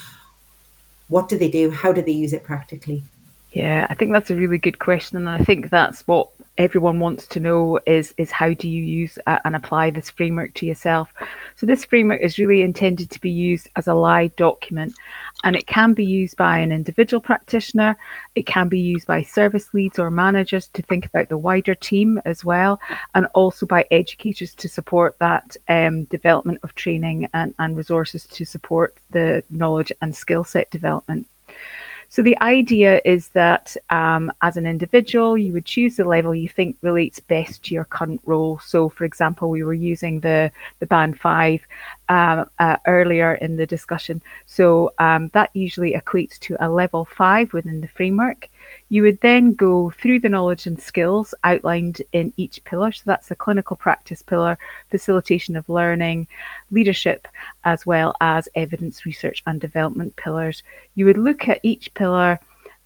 What 1.07 1.29
do 1.29 1.37
they 1.37 1.49
do? 1.49 1.69
How 1.69 1.91
do 1.91 2.01
they 2.01 2.11
use 2.11 2.33
it 2.33 2.43
practically? 2.43 3.03
Yeah, 3.51 3.85
I 3.89 3.95
think 3.95 4.11
that's 4.13 4.31
a 4.31 4.35
really 4.35 4.57
good 4.57 4.79
question, 4.79 5.17
and 5.17 5.29
I 5.29 5.39
think 5.39 5.69
that's 5.69 6.07
what 6.07 6.29
everyone 6.57 6.99
wants 6.99 7.25
to 7.27 7.39
know 7.39 7.79
is 7.85 8.13
is 8.17 8.31
how 8.31 8.53
do 8.53 8.69
you 8.69 8.83
use 8.83 9.17
uh, 9.25 9.39
and 9.45 9.55
apply 9.55 9.89
this 9.89 10.09
framework 10.09 10.53
to 10.55 10.65
yourself. 10.65 11.13
So 11.55 11.65
this 11.65 11.85
framework 11.85 12.21
is 12.21 12.37
really 12.37 12.61
intended 12.61 13.09
to 13.11 13.21
be 13.21 13.29
used 13.29 13.69
as 13.75 13.87
a 13.87 13.93
live 13.93 14.35
document 14.35 14.93
and 15.43 15.55
it 15.55 15.67
can 15.67 15.93
be 15.93 16.05
used 16.05 16.37
by 16.37 16.59
an 16.59 16.71
individual 16.71 17.21
practitioner. 17.21 17.97
It 18.35 18.45
can 18.45 18.67
be 18.67 18.79
used 18.79 19.07
by 19.07 19.23
service 19.23 19.73
leads 19.73 19.97
or 19.97 20.11
managers 20.11 20.67
to 20.73 20.81
think 20.81 21.05
about 21.05 21.29
the 21.29 21.37
wider 21.37 21.75
team 21.75 22.21
as 22.25 22.43
well 22.43 22.79
and 23.15 23.27
also 23.33 23.65
by 23.65 23.85
educators 23.91 24.53
to 24.55 24.67
support 24.67 25.17
that 25.19 25.55
um, 25.69 26.03
development 26.05 26.59
of 26.63 26.75
training 26.75 27.29
and, 27.33 27.55
and 27.59 27.77
resources 27.77 28.25
to 28.27 28.45
support 28.45 28.95
the 29.11 29.43
knowledge 29.49 29.91
and 30.01 30.15
skill 30.15 30.43
set 30.43 30.69
development 30.69 31.27
so 32.11 32.21
the 32.21 32.37
idea 32.41 32.99
is 33.05 33.29
that 33.29 33.77
um, 33.89 34.33
as 34.41 34.57
an 34.57 34.65
individual, 34.65 35.37
you 35.37 35.53
would 35.53 35.63
choose 35.63 35.95
the 35.95 36.03
level 36.03 36.35
you 36.35 36.49
think 36.49 36.75
relates 36.81 37.21
best 37.21 37.63
to 37.63 37.73
your 37.73 37.85
current 37.85 38.19
role. 38.25 38.59
So, 38.59 38.89
for 38.89 39.05
example, 39.05 39.49
we 39.49 39.63
were 39.63 39.73
using 39.73 40.19
the 40.19 40.51
the 40.79 40.87
band 40.87 41.21
five 41.21 41.61
um, 42.09 42.49
uh, 42.59 42.75
earlier 42.85 43.35
in 43.35 43.55
the 43.55 43.65
discussion. 43.65 44.21
So 44.45 44.93
um, 44.99 45.29
that 45.29 45.51
usually 45.53 45.93
equates 45.93 46.37
to 46.39 46.57
a 46.59 46.67
level 46.69 47.05
five 47.05 47.53
within 47.53 47.79
the 47.79 47.87
framework. 47.87 48.49
You 48.91 49.03
would 49.03 49.21
then 49.21 49.53
go 49.53 49.89
through 49.89 50.19
the 50.19 50.27
knowledge 50.27 50.67
and 50.67 50.77
skills 50.77 51.33
outlined 51.45 52.01
in 52.11 52.33
each 52.35 52.61
pillar. 52.65 52.91
So 52.91 53.03
that's 53.05 53.29
the 53.29 53.37
clinical 53.37 53.77
practice 53.77 54.21
pillar, 54.21 54.57
facilitation 54.89 55.55
of 55.55 55.69
learning, 55.69 56.27
leadership, 56.71 57.25
as 57.63 57.85
well 57.85 58.13
as 58.19 58.49
evidence 58.53 59.05
research 59.05 59.43
and 59.47 59.61
development 59.61 60.17
pillars. 60.17 60.61
You 60.95 61.05
would 61.05 61.17
look 61.17 61.47
at 61.47 61.61
each 61.63 61.93
pillar 61.93 62.37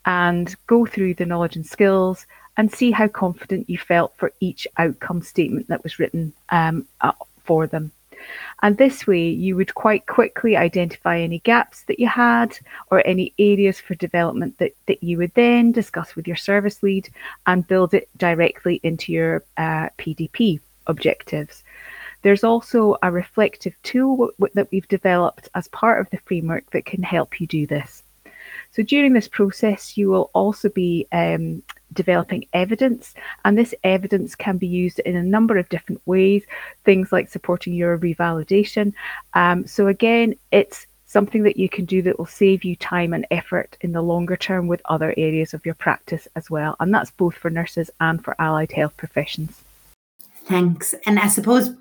and 0.05 0.55
go 0.67 0.85
through 0.85 1.15
the 1.15 1.25
knowledge 1.25 1.55
and 1.55 1.65
skills 1.65 2.27
and 2.55 2.71
see 2.71 2.91
how 2.91 3.07
confident 3.07 3.67
you 3.67 3.79
felt 3.79 4.15
for 4.15 4.31
each 4.39 4.67
outcome 4.77 5.23
statement 5.23 5.69
that 5.69 5.81
was 5.81 5.97
written 5.97 6.33
um, 6.49 6.85
for 7.45 7.65
them. 7.65 7.91
And 8.61 8.77
this 8.77 9.05
way, 9.05 9.27
you 9.29 9.55
would 9.55 9.75
quite 9.75 10.05
quickly 10.05 10.55
identify 10.55 11.19
any 11.19 11.39
gaps 11.39 11.83
that 11.83 11.99
you 11.99 12.07
had 12.07 12.57
or 12.91 13.05
any 13.05 13.33
areas 13.37 13.79
for 13.79 13.95
development 13.95 14.57
that, 14.59 14.73
that 14.87 15.03
you 15.03 15.17
would 15.17 15.33
then 15.33 15.71
discuss 15.71 16.15
with 16.15 16.27
your 16.27 16.35
service 16.35 16.81
lead 16.81 17.09
and 17.47 17.67
build 17.67 17.93
it 17.93 18.09
directly 18.17 18.79
into 18.83 19.11
your 19.11 19.43
uh, 19.57 19.89
PDP 19.97 20.59
objectives. 20.87 21.63
There's 22.21 22.43
also 22.43 22.97
a 23.03 23.11
reflective 23.11 23.75
tool 23.83 24.31
w- 24.39 24.51
that 24.55 24.69
we've 24.71 24.87
developed 24.87 25.49
as 25.53 25.67
part 25.67 26.01
of 26.01 26.09
the 26.09 26.17
framework 26.17 26.69
that 26.71 26.85
can 26.85 27.03
help 27.03 27.39
you 27.39 27.45
do 27.45 27.67
this. 27.67 28.01
So 28.75 28.83
during 28.83 29.13
this 29.13 29.29
process, 29.29 29.97
you 29.97 30.09
will 30.09 30.29
also 30.33 30.67
be 30.67 31.07
um, 31.13 31.63
developing 31.93 32.45
evidence, 32.51 33.13
and 33.45 33.57
this 33.57 33.73
evidence 33.85 34.35
can 34.35 34.57
be 34.57 34.67
used 34.67 34.99
in 34.99 35.15
a 35.15 35.23
number 35.23 35.57
of 35.57 35.69
different 35.69 36.01
ways, 36.05 36.43
things 36.83 37.09
like 37.13 37.29
supporting 37.29 37.73
your 37.73 37.97
revalidation. 37.97 38.93
Um, 39.33 39.65
so, 39.65 39.87
again, 39.87 40.35
it's 40.51 40.87
something 41.05 41.43
that 41.43 41.55
you 41.55 41.69
can 41.69 41.85
do 41.85 42.01
that 42.01 42.19
will 42.19 42.25
save 42.25 42.65
you 42.65 42.75
time 42.75 43.13
and 43.13 43.25
effort 43.31 43.77
in 43.79 43.93
the 43.93 44.01
longer 44.01 44.35
term 44.35 44.67
with 44.67 44.81
other 44.85 45.13
areas 45.15 45.53
of 45.53 45.65
your 45.65 45.75
practice 45.75 46.27
as 46.35 46.49
well. 46.49 46.75
And 46.81 46.93
that's 46.93 47.11
both 47.11 47.35
for 47.35 47.49
nurses 47.49 47.89
and 48.01 48.21
for 48.21 48.35
allied 48.39 48.73
health 48.73 48.97
professions. 48.97 49.63
Thanks. 50.47 50.93
And 51.05 51.17
I 51.17 51.29
suppose 51.29 51.73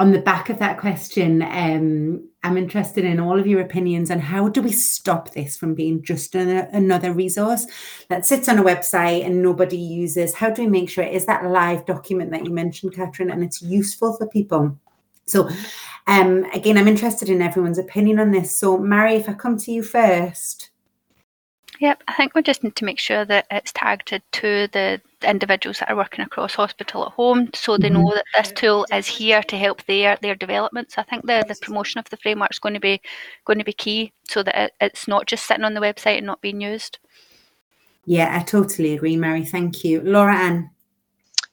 on 0.00 0.10
the 0.10 0.18
back 0.18 0.50
of 0.50 0.58
that 0.58 0.80
question, 0.80 1.42
um, 1.42 2.28
I'm 2.44 2.56
interested 2.56 3.04
in 3.04 3.20
all 3.20 3.38
of 3.38 3.46
your 3.46 3.60
opinions 3.60 4.10
on 4.10 4.18
how 4.18 4.48
do 4.48 4.62
we 4.62 4.72
stop 4.72 5.30
this 5.32 5.56
from 5.56 5.74
being 5.74 6.02
just 6.02 6.34
an, 6.34 6.48
another 6.72 7.12
resource 7.12 7.66
that 8.08 8.26
sits 8.26 8.48
on 8.48 8.58
a 8.58 8.64
website 8.64 9.24
and 9.24 9.42
nobody 9.42 9.76
uses? 9.76 10.34
How 10.34 10.50
do 10.50 10.62
we 10.62 10.68
make 10.68 10.90
sure 10.90 11.04
it 11.04 11.14
is 11.14 11.26
that 11.26 11.44
live 11.44 11.86
document 11.86 12.32
that 12.32 12.44
you 12.44 12.50
mentioned, 12.50 12.94
Catherine, 12.94 13.30
and 13.30 13.44
it's 13.44 13.62
useful 13.62 14.16
for 14.16 14.26
people? 14.26 14.76
So, 15.26 15.48
um, 16.08 16.44
again, 16.52 16.76
I'm 16.76 16.88
interested 16.88 17.28
in 17.28 17.42
everyone's 17.42 17.78
opinion 17.78 18.18
on 18.18 18.32
this. 18.32 18.56
So, 18.56 18.76
Mari, 18.76 19.14
if 19.14 19.28
I 19.28 19.34
come 19.34 19.56
to 19.58 19.72
you 19.72 19.84
first. 19.84 20.70
Yep, 21.78 22.02
I 22.08 22.12
think 22.14 22.34
we 22.34 22.42
just 22.42 22.64
need 22.64 22.76
to 22.76 22.84
make 22.84 22.98
sure 22.98 23.24
that 23.24 23.46
it's 23.50 23.72
targeted 23.72 24.22
to 24.32 24.68
the 24.72 25.00
individuals 25.24 25.78
that 25.78 25.90
are 25.90 25.96
working 25.96 26.24
across 26.24 26.54
hospital 26.54 27.06
at 27.06 27.12
home 27.12 27.50
so 27.54 27.76
they 27.76 27.88
mm-hmm. 27.88 28.02
know 28.02 28.14
that 28.14 28.24
this 28.34 28.52
tool 28.52 28.86
is 28.92 29.06
here 29.06 29.42
to 29.42 29.56
help 29.56 29.84
their 29.84 30.16
their 30.22 30.34
development. 30.34 30.92
So 30.92 31.02
I 31.02 31.04
think 31.04 31.26
the, 31.26 31.44
the 31.46 31.56
promotion 31.60 31.98
of 31.98 32.08
the 32.10 32.16
framework 32.16 32.52
is 32.52 32.58
going 32.58 32.74
to 32.74 32.80
be 32.80 33.00
going 33.44 33.58
to 33.58 33.64
be 33.64 33.72
key 33.72 34.12
so 34.28 34.42
that 34.42 34.56
it, 34.56 34.72
it's 34.80 35.08
not 35.08 35.26
just 35.26 35.46
sitting 35.46 35.64
on 35.64 35.74
the 35.74 35.80
website 35.80 36.18
and 36.18 36.26
not 36.26 36.40
being 36.40 36.60
used. 36.60 36.98
Yeah, 38.04 38.36
I 38.36 38.42
totally 38.42 38.94
agree, 38.94 39.16
Mari. 39.16 39.44
Thank 39.44 39.84
you. 39.84 40.00
Laura 40.00 40.34
Anne. 40.34 40.70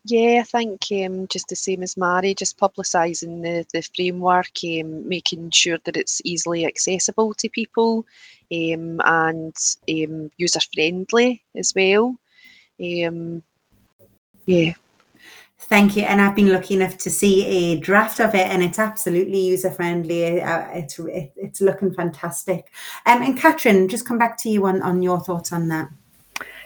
Yeah, 0.06 0.40
I 0.40 0.44
think 0.44 0.86
um, 1.06 1.28
just 1.28 1.50
the 1.50 1.56
same 1.56 1.84
as 1.84 1.98
Mari, 1.98 2.34
just 2.34 2.58
publicising 2.58 3.44
the, 3.44 3.66
the 3.74 3.82
framework, 3.96 4.52
um, 4.64 5.08
making 5.08 5.52
sure 5.52 5.78
that 5.84 5.98
it's 5.98 6.22
easily 6.24 6.66
accessible 6.66 7.34
to 7.36 7.50
people 7.50 8.06
um, 8.52 9.02
and 9.06 9.56
um, 9.90 10.32
user 10.38 10.60
friendly 10.74 11.44
as 11.56 11.74
well. 11.76 12.18
Um, 12.82 13.44
yeah. 14.50 14.74
Thank 15.60 15.96
you. 15.96 16.03
And 16.03 16.20
I've 16.20 16.36
been 16.36 16.51
lucky 16.51 16.74
enough 16.74 16.98
to 16.98 17.12
see 17.12 17.46
a 17.46 17.79
draft 17.79 18.20
of 18.20 18.34
it, 18.34 18.48
and 18.48 18.63
it's 18.63 18.79
absolutely 18.79 19.39
user 19.39 19.70
friendly. 19.70 20.41
Uh, 20.41 20.65
it's 20.74 21.00
it's 21.06 21.62
looking 21.62 21.94
fantastic. 21.94 22.72
Um, 23.06 23.22
and 23.22 23.38
Catrin, 23.38 23.88
just 23.88 24.08
come 24.08 24.18
back 24.18 24.36
to 24.39 24.50
you 24.50 24.65
on 24.65 24.82
on 24.82 25.03
your 25.03 25.20
thoughts 25.20 25.53
on 25.53 25.68
that. 25.68 25.89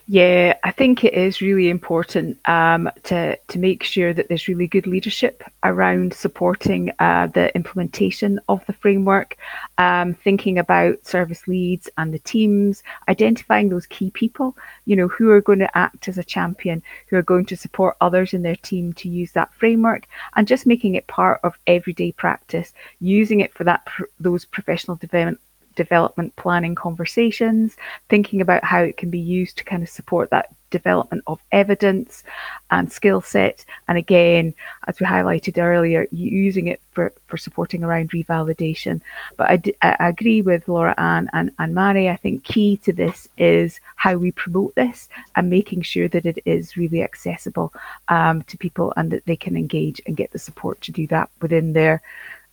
Yeah, 0.05 0.57
I 0.65 0.72
think 0.72 1.05
it 1.05 1.13
is 1.13 1.39
really 1.39 1.69
important 1.69 2.38
um, 2.45 2.89
to 3.03 3.38
to 3.38 3.57
make 3.57 3.83
sure 3.83 4.13
that 4.13 4.27
there's 4.27 4.50
really 4.50 4.67
good 4.67 4.86
leadership 4.86 5.41
around 5.63 6.13
supporting 6.13 6.91
uh, 7.00 7.27
the 7.27 7.55
implementation 7.55 8.38
of 8.50 8.65
the 8.65 8.74
framework, 8.74 9.38
um, 9.77 10.13
thinking 10.13 10.60
about 10.60 11.05
service 11.07 11.48
leads 11.48 11.89
and 11.98 12.13
the 12.13 12.19
teams, 12.19 12.83
identifying 13.07 13.69
those 13.69 13.86
key 13.86 14.12
people, 14.12 14.57
you 14.86 14.98
know, 14.98 15.07
who 15.07 15.29
are 15.31 15.41
going 15.41 15.60
to 15.60 15.77
act 15.77 16.10
as 16.10 16.17
a 16.17 16.24
champion, 16.24 16.83
who 17.07 17.15
are 17.15 17.22
going 17.24 17.45
to 17.45 17.55
support 17.55 17.95
others 18.01 18.33
in 18.33 18.41
their 18.41 18.57
team 18.57 18.91
to 18.93 19.07
use 19.07 19.31
that 19.31 19.53
framework, 19.53 20.05
and 20.36 20.50
just 20.50 20.65
making 20.65 20.95
it 20.95 21.07
part 21.07 21.39
of 21.43 21.57
everyday 21.65 22.12
practice, 22.12 22.74
using 23.00 23.39
it 23.39 23.53
for 23.53 23.63
that 23.63 23.88
those 24.19 24.43
professional 24.43 24.98
development 24.98 25.39
development 25.75 26.35
planning 26.35 26.75
conversations, 26.75 27.75
thinking 28.09 28.41
about 28.41 28.63
how 28.63 28.79
it 28.79 28.97
can 28.97 29.09
be 29.09 29.19
used 29.19 29.57
to 29.57 29.63
kind 29.63 29.83
of 29.83 29.89
support 29.89 30.29
that 30.29 30.49
development 30.73 31.23
of 31.27 31.39
evidence 31.51 32.23
and 32.71 32.91
skill 32.91 33.21
set. 33.21 33.63
And 33.87 33.97
again, 33.97 34.55
as 34.87 34.99
we 34.99 35.05
highlighted 35.05 35.61
earlier, 35.61 36.07
using 36.11 36.67
it 36.67 36.81
for, 36.91 37.13
for 37.27 37.37
supporting 37.37 37.83
around 37.83 38.09
revalidation. 38.09 38.99
But 39.37 39.49
I, 39.51 39.57
d- 39.57 39.75
I 39.83 40.09
agree 40.09 40.41
with 40.41 40.67
Laura 40.67 40.95
Anne 40.97 41.29
and, 41.31 41.51
and 41.59 41.75
Mari. 41.75 42.09
I 42.09 42.15
think 42.15 42.43
key 42.43 42.77
to 42.77 42.91
this 42.91 43.29
is 43.37 43.79
how 43.95 44.15
we 44.15 44.31
promote 44.31 44.73
this 44.73 45.07
and 45.35 45.49
making 45.49 45.83
sure 45.83 46.07
that 46.07 46.25
it 46.25 46.39
is 46.43 46.75
really 46.75 47.03
accessible 47.03 47.71
um, 48.07 48.41
to 48.43 48.57
people 48.57 48.93
and 48.97 49.11
that 49.11 49.25
they 49.25 49.37
can 49.37 49.55
engage 49.55 50.01
and 50.07 50.17
get 50.17 50.31
the 50.31 50.39
support 50.39 50.81
to 50.81 50.91
do 50.91 51.05
that 51.07 51.29
within 51.39 51.73
their 51.73 52.01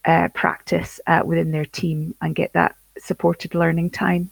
uh, 0.04 0.28
practice, 0.34 1.00
uh, 1.06 1.22
within 1.24 1.50
their 1.52 1.66
team, 1.66 2.14
and 2.20 2.34
get 2.34 2.52
that 2.52 2.76
supported 3.00 3.54
learning 3.54 3.90
time. 3.90 4.30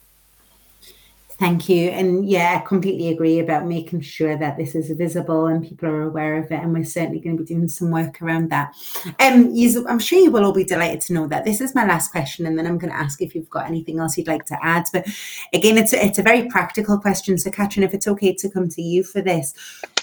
Thank 1.38 1.68
you. 1.68 1.90
And 1.90 2.28
yeah, 2.28 2.58
I 2.60 2.66
completely 2.66 3.10
agree 3.10 3.38
about 3.38 3.64
making 3.64 4.00
sure 4.00 4.36
that 4.36 4.56
this 4.56 4.74
is 4.74 4.90
visible 4.90 5.46
and 5.46 5.62
people 5.62 5.88
are 5.88 6.02
aware 6.02 6.36
of 6.36 6.50
it. 6.50 6.60
And 6.60 6.72
we're 6.72 6.82
certainly 6.82 7.20
going 7.20 7.36
to 7.36 7.44
be 7.44 7.54
doing 7.54 7.68
some 7.68 7.92
work 7.92 8.20
around 8.20 8.50
that. 8.50 8.74
Um, 9.20 9.54
I'm 9.88 10.00
sure 10.00 10.18
you 10.18 10.32
will 10.32 10.44
all 10.44 10.52
be 10.52 10.64
delighted 10.64 11.00
to 11.02 11.12
know 11.12 11.28
that 11.28 11.44
this 11.44 11.60
is 11.60 11.76
my 11.76 11.86
last 11.86 12.10
question, 12.10 12.44
and 12.46 12.58
then 12.58 12.66
I'm 12.66 12.76
going 12.76 12.92
to 12.92 12.98
ask 12.98 13.22
if 13.22 13.36
you've 13.36 13.48
got 13.50 13.68
anything 13.68 14.00
else 14.00 14.18
you'd 14.18 14.26
like 14.26 14.46
to 14.46 14.58
add. 14.64 14.86
But 14.92 15.06
again, 15.52 15.78
it's 15.78 15.92
a, 15.92 16.04
it's 16.04 16.18
a 16.18 16.24
very 16.24 16.48
practical 16.48 16.98
question. 16.98 17.38
So, 17.38 17.50
Catrin, 17.50 17.84
if 17.84 17.94
it's 17.94 18.08
okay 18.08 18.34
to 18.34 18.50
come 18.50 18.68
to 18.70 18.82
you 18.82 19.04
for 19.04 19.22
this, 19.22 19.54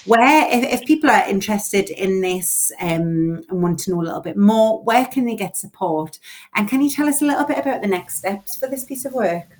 where 0.06 0.48
if, 0.50 0.80
if 0.80 0.86
people 0.86 1.10
are 1.10 1.28
interested 1.28 1.90
in 1.90 2.22
this 2.22 2.72
um, 2.80 3.44
and 3.50 3.62
want 3.62 3.78
to 3.80 3.90
know 3.90 4.00
a 4.00 4.04
little 4.04 4.22
bit 4.22 4.38
more, 4.38 4.82
where 4.84 5.04
can 5.04 5.26
they 5.26 5.36
get 5.36 5.58
support? 5.58 6.18
And 6.54 6.66
can 6.66 6.80
you 6.80 6.88
tell 6.88 7.08
us 7.08 7.20
a 7.20 7.26
little 7.26 7.44
bit 7.44 7.58
about 7.58 7.82
the 7.82 7.88
next 7.88 8.16
steps 8.16 8.56
for 8.56 8.68
this 8.68 8.84
piece 8.84 9.04
of 9.04 9.12
work? 9.12 9.58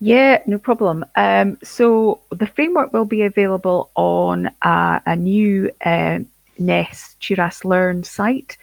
Yeah, 0.00 0.42
no 0.46 0.58
problem. 0.58 1.04
Um, 1.14 1.58
so 1.62 2.20
the 2.30 2.46
framework 2.46 2.92
will 2.92 3.04
be 3.04 3.22
available 3.22 3.90
on 3.94 4.46
uh, 4.62 5.00
a 5.04 5.14
new 5.14 5.70
uh, 5.84 6.20
NES 6.58 7.16
TURAS 7.20 7.64
Learn 7.64 8.04
site, 8.04 8.56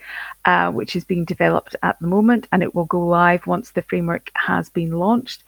uh, 0.46 0.72
which 0.72 0.96
is 0.96 1.04
being 1.04 1.26
developed 1.26 1.76
at 1.84 2.00
the 2.00 2.08
moment, 2.08 2.48
and 2.52 2.64
it 2.64 2.74
will 2.74 2.86
go 2.86 3.06
live 3.06 3.46
once 3.46 3.72
the 3.72 3.82
framework 3.84 4.32
has 4.34 4.70
been 4.70 4.92
launched. 4.92 5.44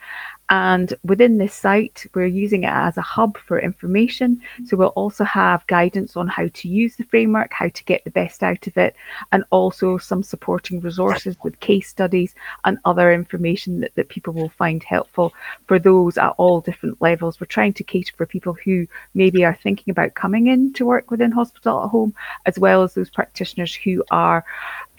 And 0.49 0.93
within 1.03 1.37
this 1.37 1.53
site, 1.53 2.05
we're 2.15 2.25
using 2.25 2.63
it 2.63 2.71
as 2.71 2.97
a 2.97 3.01
hub 3.01 3.37
for 3.37 3.59
information. 3.59 4.41
So 4.65 4.77
we'll 4.77 4.87
also 4.89 5.23
have 5.23 5.65
guidance 5.67 6.17
on 6.17 6.27
how 6.27 6.47
to 6.47 6.67
use 6.67 6.95
the 6.95 7.03
framework, 7.03 7.53
how 7.53 7.69
to 7.69 7.83
get 7.83 8.03
the 8.03 8.11
best 8.11 8.41
out 8.41 8.65
of 8.65 8.75
it, 8.77 8.95
and 9.31 9.43
also 9.51 9.97
some 9.97 10.23
supporting 10.23 10.81
resources 10.81 11.37
with 11.43 11.59
case 11.59 11.87
studies 11.87 12.33
and 12.65 12.79
other 12.85 13.13
information 13.13 13.81
that, 13.81 13.93
that 13.95 14.09
people 14.09 14.33
will 14.33 14.49
find 14.49 14.83
helpful 14.83 15.33
for 15.67 15.77
those 15.77 16.17
at 16.17 16.33
all 16.37 16.61
different 16.61 16.99
levels. 16.99 17.39
We're 17.39 17.47
trying 17.47 17.73
to 17.73 17.83
cater 17.83 18.13
for 18.17 18.25
people 18.25 18.57
who 18.65 18.87
maybe 19.13 19.45
are 19.45 19.57
thinking 19.61 19.91
about 19.91 20.15
coming 20.15 20.47
in 20.47 20.73
to 20.73 20.85
work 20.85 21.11
within 21.11 21.31
hospital 21.31 21.83
at 21.83 21.89
home, 21.89 22.15
as 22.45 22.57
well 22.57 22.81
as 22.81 22.95
those 22.95 23.09
practitioners 23.09 23.75
who 23.75 24.03
are 24.09 24.43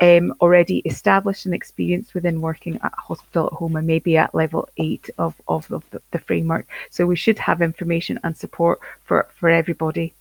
um, 0.01 0.35
already 0.41 0.79
established 0.79 1.45
and 1.47 1.55
experienced 1.55 2.15
within 2.15 2.41
working 2.41 2.79
at 2.83 2.93
hospital 2.95 3.47
at 3.47 3.53
home 3.53 3.77
and 3.77 3.87
maybe 3.87 4.17
at 4.17 4.35
level 4.35 4.69
eight 4.77 5.11
of, 5.19 5.35
of 5.47 5.69
the, 5.69 5.81
the 6.11 6.19
framework. 6.19 6.67
So 6.91 7.07
we 7.07 7.17
should 7.17 7.39
have 7.39 7.63
information 7.63 8.19
and 8.25 8.37
support 8.37 8.81
for, 9.05 9.29
for 9.37 9.51
everybody. 9.51 10.15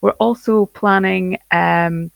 We're 0.00 0.10
also 0.12 0.66
planning 0.66 1.38
um, 1.52 2.10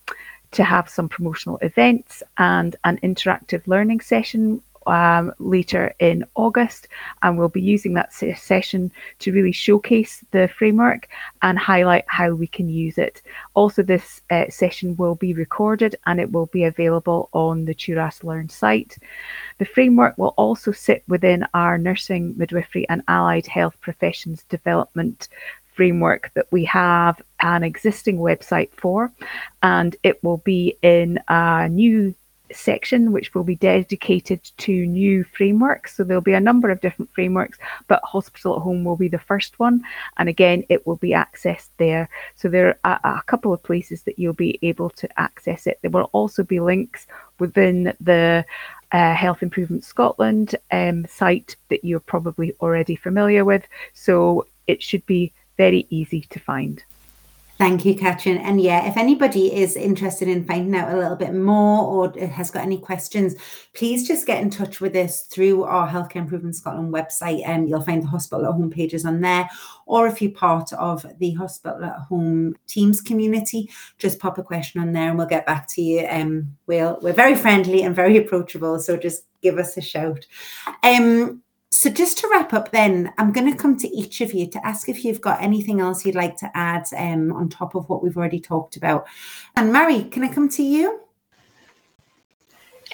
to 0.52 0.64
have 0.64 0.88
some 0.88 1.08
promotional 1.08 1.58
events 1.58 2.22
and 2.38 2.74
an 2.84 2.98
interactive 2.98 3.66
learning 3.66 4.00
session 4.00 4.62
um, 4.86 5.32
later 5.38 5.94
in 5.98 6.24
August, 6.34 6.88
and 7.22 7.38
we'll 7.38 7.48
be 7.48 7.60
using 7.60 7.94
that 7.94 8.12
session 8.12 8.90
to 9.20 9.32
really 9.32 9.52
showcase 9.52 10.24
the 10.30 10.48
framework 10.48 11.08
and 11.42 11.58
highlight 11.58 12.04
how 12.08 12.30
we 12.30 12.46
can 12.46 12.68
use 12.68 12.98
it. 12.98 13.22
Also, 13.54 13.82
this 13.82 14.20
uh, 14.30 14.44
session 14.48 14.96
will 14.96 15.14
be 15.14 15.34
recorded 15.34 15.96
and 16.06 16.20
it 16.20 16.32
will 16.32 16.46
be 16.46 16.64
available 16.64 17.28
on 17.32 17.64
the 17.64 17.74
TURAS 17.74 18.24
Learn 18.24 18.48
site. 18.48 18.96
The 19.58 19.64
framework 19.64 20.18
will 20.18 20.34
also 20.36 20.72
sit 20.72 21.04
within 21.08 21.46
our 21.54 21.78
nursing, 21.78 22.34
midwifery, 22.36 22.88
and 22.88 23.02
allied 23.08 23.46
health 23.46 23.80
professions 23.80 24.44
development 24.44 25.28
framework 25.74 26.30
that 26.34 26.46
we 26.50 26.64
have 26.64 27.20
an 27.40 27.64
existing 27.64 28.18
website 28.18 28.70
for, 28.72 29.12
and 29.62 29.96
it 30.02 30.22
will 30.22 30.38
be 30.38 30.76
in 30.82 31.18
a 31.28 31.68
new 31.68 32.14
section 32.52 33.12
which 33.12 33.34
will 33.34 33.44
be 33.44 33.56
dedicated 33.56 34.40
to 34.58 34.86
new 34.86 35.24
frameworks. 35.24 35.96
So 35.96 36.04
there'll 36.04 36.20
be 36.20 36.34
a 36.34 36.40
number 36.40 36.70
of 36.70 36.80
different 36.80 37.12
frameworks, 37.12 37.58
but 37.88 38.02
Hospital 38.04 38.56
at 38.56 38.62
Home 38.62 38.84
will 38.84 38.96
be 38.96 39.08
the 39.08 39.18
first 39.18 39.58
one. 39.58 39.82
And 40.18 40.28
again, 40.28 40.64
it 40.68 40.86
will 40.86 40.96
be 40.96 41.10
accessed 41.10 41.68
there. 41.78 42.08
So 42.36 42.48
there 42.48 42.78
are 42.84 43.00
a, 43.04 43.22
couple 43.26 43.52
of 43.52 43.62
places 43.62 44.02
that 44.02 44.18
you'll 44.18 44.34
be 44.34 44.58
able 44.62 44.90
to 44.90 45.08
access 45.20 45.66
it. 45.66 45.78
There 45.80 45.90
will 45.90 46.10
also 46.12 46.42
be 46.42 46.60
links 46.60 47.06
within 47.38 47.94
the 48.00 48.44
uh, 48.92 49.14
Health 49.14 49.42
Improvement 49.42 49.84
Scotland 49.84 50.54
um, 50.70 51.06
site 51.06 51.56
that 51.68 51.84
you're 51.84 52.00
probably 52.00 52.54
already 52.60 52.96
familiar 52.96 53.44
with. 53.44 53.66
So 53.94 54.46
it 54.66 54.82
should 54.82 55.04
be 55.06 55.32
very 55.56 55.86
easy 55.90 56.22
to 56.30 56.38
find. 56.38 56.84
Thank 57.56 57.84
you, 57.84 57.94
Catrin. 57.94 58.40
And 58.40 58.60
yeah, 58.60 58.88
if 58.88 58.96
anybody 58.96 59.54
is 59.54 59.76
interested 59.76 60.26
in 60.26 60.44
finding 60.44 60.74
out 60.74 60.92
a 60.92 60.98
little 60.98 61.14
bit 61.14 61.32
more 61.32 61.84
or 61.84 62.26
has 62.26 62.50
got 62.50 62.64
any 62.64 62.78
questions, 62.78 63.36
please 63.74 64.08
just 64.08 64.26
get 64.26 64.42
in 64.42 64.50
touch 64.50 64.80
with 64.80 64.96
us 64.96 65.22
through 65.22 65.62
our 65.62 65.88
Healthcare 65.88 66.16
Improvement 66.16 66.56
Scotland 66.56 66.92
website. 66.92 67.46
And 67.46 67.62
um, 67.62 67.68
you'll 67.68 67.80
find 67.80 68.02
the 68.02 68.08
hospital 68.08 68.46
at 68.46 68.52
home 68.52 68.70
pages 68.70 69.04
on 69.04 69.20
there. 69.20 69.48
Or 69.86 70.08
if 70.08 70.20
you're 70.20 70.32
part 70.32 70.72
of 70.72 71.06
the 71.20 71.32
hospital 71.34 71.84
at 71.84 71.96
home 72.00 72.56
teams 72.66 73.00
community, 73.00 73.70
just 73.98 74.18
pop 74.18 74.36
a 74.38 74.42
question 74.42 74.80
on 74.80 74.92
there 74.92 75.10
and 75.10 75.16
we'll 75.16 75.28
get 75.28 75.46
back 75.46 75.68
to 75.74 75.82
you. 75.82 76.08
Um, 76.10 76.56
we'll, 76.66 76.98
we're 77.02 77.12
very 77.12 77.36
friendly 77.36 77.82
and 77.82 77.94
very 77.94 78.16
approachable. 78.16 78.80
So 78.80 78.96
just 78.96 79.26
give 79.42 79.58
us 79.58 79.76
a 79.76 79.80
shout. 79.80 80.26
Um, 80.82 81.43
so, 81.74 81.90
just 81.90 82.18
to 82.18 82.28
wrap 82.28 82.52
up, 82.52 82.70
then, 82.70 83.12
I'm 83.18 83.32
going 83.32 83.50
to 83.50 83.58
come 83.58 83.76
to 83.78 83.88
each 83.88 84.20
of 84.20 84.32
you 84.32 84.46
to 84.46 84.64
ask 84.64 84.88
if 84.88 85.04
you've 85.04 85.20
got 85.20 85.42
anything 85.42 85.80
else 85.80 86.06
you'd 86.06 86.14
like 86.14 86.36
to 86.36 86.50
add 86.54 86.86
um, 86.96 87.32
on 87.32 87.48
top 87.48 87.74
of 87.74 87.88
what 87.88 88.02
we've 88.02 88.16
already 88.16 88.38
talked 88.38 88.76
about. 88.76 89.06
And 89.56 89.72
Mari, 89.72 90.04
can 90.04 90.22
I 90.22 90.32
come 90.32 90.48
to 90.50 90.62
you? 90.62 91.00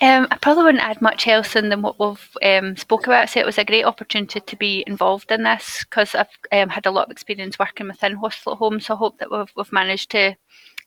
Um, 0.01 0.29
I 0.31 0.39
probably 0.39 0.65
wouldn't 0.65 0.83
add 0.83 1.03
much 1.03 1.29
else 1.29 1.53
than 1.53 1.83
what 1.83 2.01
we've 2.01 2.37
um, 2.43 2.75
spoke 2.75 3.07
about. 3.07 3.29
So 3.29 3.41
it 3.41 3.45
was 3.45 3.59
a 3.59 3.67
great 3.67 3.85
opportunity 3.85 4.41
to 4.41 4.57
be 4.57 4.83
involved 4.87 5.31
in 5.31 5.43
this 5.43 5.85
because 5.85 6.15
I've 6.15 6.29
um, 6.51 6.71
had 6.71 6.87
a 6.87 6.91
lot 6.91 7.05
of 7.05 7.11
experience 7.11 7.59
working 7.59 7.89
within 7.89 8.15
hospital 8.15 8.57
homes. 8.57 8.87
So 8.87 8.95
I 8.95 8.97
hope 8.97 9.19
that 9.19 9.31
we've, 9.31 9.53
we've 9.57 9.73
managed 9.73 10.11
to 10.13 10.37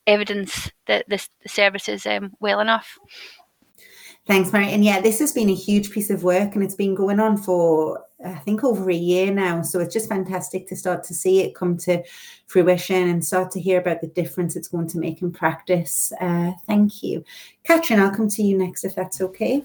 evidence 0.07 0.71
that 0.87 1.07
this 1.07 1.29
the 1.43 1.49
service 1.49 1.87
is 1.87 2.07
um, 2.07 2.33
well 2.39 2.59
enough. 2.59 2.97
Thanks, 4.25 4.53
Mari. 4.53 4.67
And 4.67 4.85
yeah, 4.85 5.01
this 5.01 5.19
has 5.19 5.33
been 5.33 5.49
a 5.49 5.55
huge 5.55 5.91
piece 5.91 6.09
of 6.09 6.23
work 6.23 6.55
and 6.55 6.63
it's 6.63 6.75
been 6.75 6.95
going 6.95 7.19
on 7.19 7.35
for, 7.35 8.05
I 8.25 8.35
think, 8.35 8.63
over 8.63 8.89
a 8.89 8.95
year 8.95 9.33
now. 9.33 9.61
So 9.63 9.81
it's 9.81 9.93
just 9.93 10.07
fantastic 10.07 10.65
to 10.69 10.77
start 10.77 11.03
to 11.05 11.13
see 11.13 11.41
it 11.41 11.55
come 11.55 11.77
to 11.79 12.01
fruition 12.47 13.09
and 13.09 13.25
start 13.25 13.51
to 13.51 13.59
hear 13.59 13.79
about 13.79 13.99
the 13.99 14.07
difference 14.07 14.55
it's 14.55 14.69
going 14.69 14.87
to 14.89 14.97
make 14.97 15.21
in 15.21 15.31
practice. 15.31 16.13
Uh, 16.21 16.51
thank 16.67 17.03
you. 17.03 17.25
Catrin, 17.67 17.99
I'll 17.99 18.15
come 18.15 18.29
to 18.29 18.43
you 18.43 18.57
next 18.57 18.85
if 18.85 18.95
that's 18.95 19.19
okay. 19.19 19.61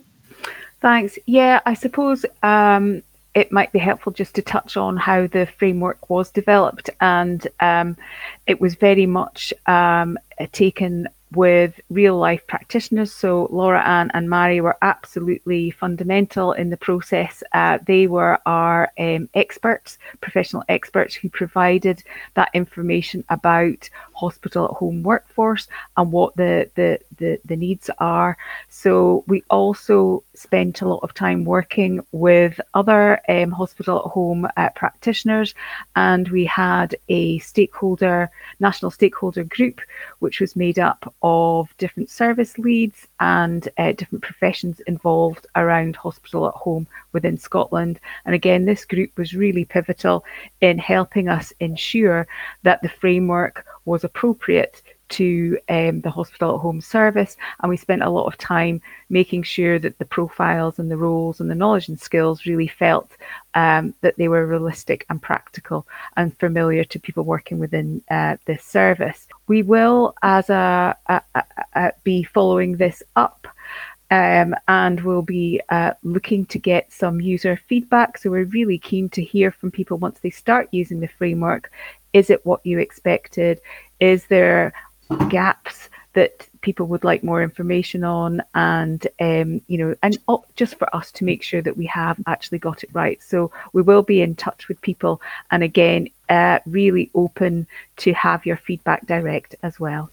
Thanks. 0.81 1.18
Yeah, 1.27 1.61
I 1.64 1.75
suppose 1.75 2.27
um, 2.42 3.03
it 3.35 3.53
might 3.53 3.71
be 3.71 3.79
helpful 3.79 4.12
just 4.12 4.35
to 4.35 4.42
touch 4.42 4.77
on 4.77 4.97
how 4.97 5.29
the 5.29 5.47
framework 5.47 6.11
was 6.11 6.31
developed. 6.31 6.90
And 7.01 7.47
um, 7.61 7.97
it 8.49 8.61
was 8.61 8.75
very 8.75 9.07
much 9.07 9.55
um, 9.66 10.18
taken 10.51 11.09
with 11.32 11.78
real 11.90 12.16
life 12.16 12.46
practitioners. 12.46 13.12
So 13.12 13.48
Laura 13.50 13.82
Anne 13.86 14.10
and 14.14 14.30
Mari 14.30 14.60
were 14.60 14.76
absolutely 14.82 15.70
fundamental 15.70 16.52
in 16.52 16.70
the 16.70 16.76
process. 16.76 17.42
Uh, 17.52 17.78
they 17.86 18.06
were 18.06 18.38
our 18.46 18.90
um, 18.98 19.28
experts, 19.34 19.98
professional 20.20 20.64
experts 20.68 21.14
who 21.14 21.28
provided 21.28 22.02
that 22.34 22.50
information 22.54 23.24
about 23.28 23.88
hospital 24.14 24.66
at 24.66 24.70
home 24.72 25.02
workforce 25.02 25.68
and 25.96 26.12
what 26.12 26.34
the, 26.36 26.70
the, 26.74 26.98
the, 27.18 27.40
the 27.44 27.56
needs 27.56 27.90
are. 27.98 28.36
So 28.68 29.24
we 29.26 29.42
also 29.50 30.24
spent 30.38 30.81
a 30.81 30.88
lot 30.88 31.01
of 31.03 31.14
time 31.14 31.44
working 31.44 32.05
with 32.12 32.61
other 32.74 33.20
um, 33.29 33.51
hospital 33.51 33.98
at 33.98 34.11
home 34.11 34.48
uh, 34.57 34.68
practitioners 34.74 35.55
and 35.96 36.29
we 36.29 36.44
had 36.44 36.96
a 37.09 37.38
stakeholder, 37.38 38.31
national 38.61 38.90
stakeholder 38.90 39.44
group, 39.44 39.81
which 40.20 40.40
was 40.40 40.57
made 40.57 40.79
up 40.79 41.12
of 41.22 41.74
different 41.79 42.11
service 42.11 42.57
leads 42.59 43.07
and 43.20 43.68
uh, 43.79 43.92
different 43.92 44.22
professions 44.22 44.81
involved 44.81 45.46
around 45.57 45.96
hospital 45.96 46.46
at 46.46 46.55
home 46.55 46.87
within 47.12 47.37
Scotland. 47.37 47.98
And 48.24 48.35
again, 48.35 48.64
this 48.64 48.85
group 48.85 49.16
was 49.16 49.35
really 49.35 49.64
pivotal 49.64 50.24
in 50.61 50.79
helping 50.79 51.29
us 51.29 51.53
ensure 51.61 52.27
that 52.62 52.83
the 52.83 52.88
framework 52.88 53.66
was 53.85 54.05
appropriate 54.05 54.83
to 55.11 55.59
um, 55.68 56.01
the 56.01 56.11
hospital 56.11 56.55
at 56.55 56.61
home 56.61 56.81
service. 56.81 57.37
And 57.61 57.71
we 57.71 57.77
spent 57.77 58.03
a 58.03 58.11
lot 58.11 58.27
of 58.27 58.38
time 58.38 58.81
making 59.11 59.42
sure 59.42 59.79
that 59.79 59.99
the 59.99 60.05
profiles 60.05 60.79
and 60.79 60.90
the 60.90 60.97
roles 60.97 61.40
and 61.40 61.51
the 61.51 61.55
knowledge 61.55 61.88
and 61.88 62.01
skills 62.01 62.47
really 62.47 62.68
felt 62.68 63.11
um, 63.55 63.94
that 64.03 64.16
they 64.16 64.29
were 64.29 64.47
realistic 64.47 65.07
and 65.09 65.21
practical 65.21 65.87
and 66.16 66.37
familiar 66.38 66.85
to 66.85 67.01
people 67.01 67.25
working 67.25 67.59
within 67.59 68.03
uh, 68.11 68.37
this 68.44 68.64
service. 68.64 69.27
We 69.47 69.62
will, 69.62 70.14
as 70.23 70.51
a, 70.51 70.97
a, 71.07 71.23
a, 71.35 71.42
a 71.75 71.92
be 72.05 72.23
following 72.23 72.77
this 72.77 73.03
up. 73.16 73.47
Um, 74.11 74.55
and 74.68 75.03
we'll 75.03 75.21
be 75.21 75.61
uh, 75.68 75.92
looking 76.03 76.47
to 76.47 76.59
get 76.59 76.90
some 76.90 77.21
user 77.21 77.61
feedback. 77.68 78.16
So 78.16 78.31
we're 78.31 78.44
really 78.44 78.79
keen 78.79 79.11
to 79.11 79.23
hear 79.23 79.51
from 79.51 79.71
people 79.71 79.99
once 79.99 80.21
they 80.21 80.31
start 80.31 80.68
using 80.71 81.01
the 81.01 81.09
framework. 81.09 81.71
Is 82.14 82.31
it 82.31 82.47
what 82.47 82.64
you 82.64 82.79
expected? 82.79 83.61
Is 84.01 84.25
there 84.27 84.73
gaps 85.29 85.88
that 86.14 86.49
people 86.62 86.87
would 86.87 87.05
like 87.05 87.23
more 87.23 87.42
information 87.42 88.03
on 88.03 88.42
and 88.55 89.07
um, 89.21 89.61
you 89.68 89.79
know 89.79 89.94
and 90.03 90.18
just 90.57 90.77
for 90.79 90.94
us 90.94 91.12
to 91.12 91.25
make 91.25 91.42
sure 91.42 91.62
that 91.62 91.77
we 91.77 91.87
have 91.87 92.18
actually 92.27 92.59
got 92.59 92.83
it 92.83 92.90
right 92.92 93.23
so 93.23 93.51
we 93.73 93.83
will 93.83 94.03
be 94.03 94.21
in 94.21 94.35
touch 94.35 94.68
with 94.68 94.81
people 94.81 95.21
and 95.51 95.62
again 95.62 96.09
uh, 96.29 96.59
really 96.66 97.11
open 97.14 97.66
to 97.97 98.12
have 98.12 98.44
your 98.44 98.57
feedback 98.57 99.07
direct 99.07 99.55
as 99.62 99.79
well 99.79 100.11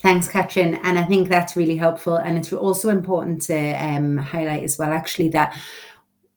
Thanks, 0.00 0.28
Catrin. 0.28 0.78
And 0.82 0.98
I 0.98 1.04
think 1.04 1.30
that's 1.30 1.56
really 1.56 1.78
helpful. 1.78 2.16
And 2.16 2.36
it's 2.36 2.52
also 2.52 2.90
important 2.90 3.40
to 3.44 3.72
um, 3.72 4.18
highlight 4.18 4.62
as 4.62 4.76
well, 4.76 4.92
actually, 4.92 5.30
that 5.30 5.58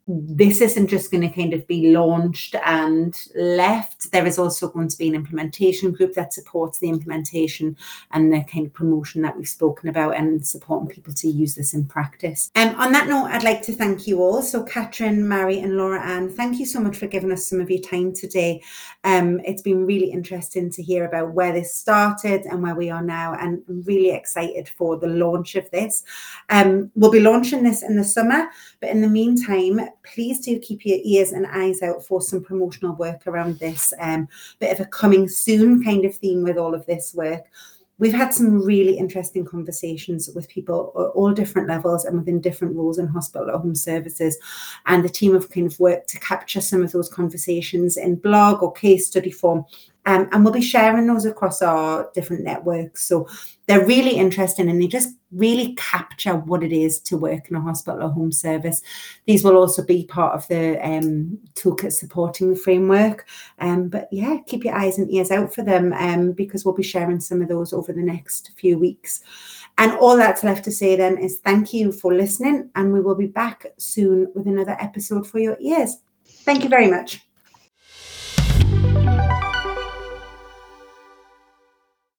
this 0.07 0.61
isn't 0.61 0.87
just 0.87 1.11
going 1.11 1.27
to 1.27 1.35
kind 1.35 1.53
of 1.53 1.67
be 1.67 1.91
launched 1.91 2.55
and 2.63 3.27
left. 3.35 4.09
There 4.11 4.25
is 4.25 4.39
also 4.39 4.69
going 4.69 4.87
to 4.87 4.97
be 4.97 5.09
an 5.09 5.15
implementation 5.15 5.91
group 5.91 6.13
that 6.13 6.33
supports 6.33 6.79
the 6.79 6.87
implementation 6.87 7.75
and 8.11 8.31
the 8.31 8.45
kind 8.45 8.65
of 8.65 8.73
promotion 8.73 9.21
that 9.23 9.35
we've 9.35 9.49
spoken 9.49 9.89
about 9.89 10.15
and 10.15 10.45
supporting 10.47 10.87
people 10.87 11.13
to 11.13 11.27
use 11.27 11.55
this 11.55 11.73
in 11.73 11.85
practice. 11.85 12.51
And 12.55 12.73
um, 12.75 12.81
on 12.81 12.91
that 12.93 13.09
note, 13.09 13.25
I'd 13.25 13.43
like 13.43 13.61
to 13.63 13.73
thank 13.73 14.07
you 14.07 14.21
all. 14.21 14.41
So, 14.41 14.63
Catrin, 14.63 15.27
Mari, 15.27 15.59
and 15.59 15.75
Laura 15.75 16.01
Anne, 16.01 16.29
thank 16.29 16.57
you 16.57 16.65
so 16.65 16.79
much 16.79 16.95
for 16.95 17.07
giving 17.07 17.31
us 17.33 17.49
some 17.49 17.59
of 17.59 17.69
your 17.69 17.81
time 17.81 18.13
today. 18.13 18.61
Um, 19.03 19.41
it's 19.41 19.61
been 19.61 19.85
really 19.85 20.09
interesting 20.09 20.69
to 20.71 20.81
hear 20.81 21.03
about 21.03 21.33
where 21.33 21.51
this 21.51 21.75
started 21.75 22.43
and 22.43 22.63
where 22.63 22.75
we 22.75 22.89
are 22.89 23.03
now, 23.03 23.33
and 23.33 23.61
I'm 23.67 23.83
really 23.83 24.11
excited 24.11 24.69
for 24.69 24.97
the 24.97 25.07
launch 25.07 25.55
of 25.55 25.69
this. 25.71 26.03
Um, 26.49 26.91
we'll 26.95 27.11
be 27.11 27.19
launching 27.19 27.63
this 27.63 27.83
in 27.83 27.97
the 27.97 28.05
summer, 28.05 28.47
but 28.79 28.89
in 28.89 29.01
the 29.01 29.09
meantime, 29.09 29.81
please 30.13 30.45
do 30.45 30.59
keep 30.59 30.85
your 30.85 30.99
ears 31.03 31.31
and 31.31 31.47
eyes 31.47 31.81
out 31.81 32.03
for 32.03 32.21
some 32.21 32.43
promotional 32.43 32.95
work 32.95 33.25
around 33.27 33.59
this. 33.59 33.93
Um, 33.99 34.27
bit 34.59 34.71
of 34.71 34.79
a 34.79 34.89
coming 34.89 35.27
soon 35.27 35.83
kind 35.83 36.05
of 36.05 36.15
theme 36.15 36.43
with 36.43 36.57
all 36.57 36.73
of 36.73 36.85
this 36.85 37.13
work. 37.13 37.45
We've 37.99 38.13
had 38.13 38.31
some 38.31 38.61
really 38.63 38.95
interesting 38.95 39.43
conversations 39.43 40.29
with 40.35 40.47
people 40.49 40.93
at 40.95 41.17
all 41.17 41.33
different 41.33 41.67
levels 41.67 42.05
and 42.05 42.15
within 42.17 42.39
different 42.39 42.75
roles 42.75 42.99
in 42.99 43.07
hospital 43.07 43.49
or 43.49 43.57
home 43.57 43.73
services. 43.73 44.37
And 44.85 45.03
the 45.03 45.09
team 45.09 45.33
have 45.33 45.49
kind 45.49 45.65
of 45.65 45.79
worked 45.79 46.07
to 46.09 46.19
capture 46.19 46.61
some 46.61 46.83
of 46.83 46.91
those 46.91 47.09
conversations 47.09 47.97
in 47.97 48.15
blog 48.15 48.61
or 48.61 48.71
case 48.71 49.07
study 49.07 49.31
form 49.31 49.65
um, 50.07 50.29
and 50.31 50.43
we'll 50.43 50.53
be 50.53 50.61
sharing 50.61 51.05
those 51.05 51.25
across 51.25 51.61
our 51.61 52.09
different 52.15 52.45
networks. 52.45 53.03
So 53.03 53.27
they're 53.67 53.85
really 53.85 54.15
interesting 54.15 54.69
and 54.69 54.81
they 54.81 54.87
just 54.87 55.09
really 55.33 55.75
capture 55.75 56.37
what 56.37 56.63
it 56.63 56.71
is 56.71 57.01
to 57.01 57.17
work 57.17 57.49
in 57.49 57.57
a 57.57 57.61
hospital 57.61 58.01
or 58.01 58.09
home 58.09 58.31
service. 58.31 58.81
These 59.25 59.43
will 59.43 59.57
also 59.57 59.83
be 59.83 60.05
part 60.05 60.33
of 60.33 60.47
the 60.47 60.79
um, 60.81 61.37
toolkit 61.55 61.91
supporting 61.91 62.49
the 62.51 62.55
framework. 62.55 63.27
Um, 63.59 63.89
but 63.89 64.07
yeah, 64.09 64.37
keep 64.47 64.63
your 64.63 64.75
eyes 64.75 64.97
and 64.97 65.11
ears 65.11 65.29
out 65.29 65.53
for 65.53 65.61
them 65.61 65.91
um, 65.91 66.31
because 66.31 66.63
we'll 66.63 66.73
be 66.73 66.83
sharing 66.83 67.19
some 67.19 67.41
of 67.41 67.49
those 67.49 67.73
over 67.73 67.91
the 67.91 68.01
next 68.01 68.51
few 68.55 68.79
weeks. 68.79 69.21
And 69.77 69.91
all 69.91 70.15
that's 70.15 70.45
left 70.45 70.63
to 70.63 70.71
say 70.71 70.95
then 70.95 71.17
is 71.17 71.39
thank 71.39 71.73
you 71.73 71.91
for 71.91 72.13
listening, 72.13 72.69
and 72.75 72.93
we 72.93 73.01
will 73.01 73.13
be 73.13 73.27
back 73.27 73.65
soon 73.77 74.31
with 74.33 74.47
another 74.47 74.77
episode 74.79 75.27
for 75.27 75.39
your 75.39 75.57
ears. 75.59 75.97
Thank 76.25 76.63
you 76.63 76.69
very 76.69 76.89
much. 76.89 77.26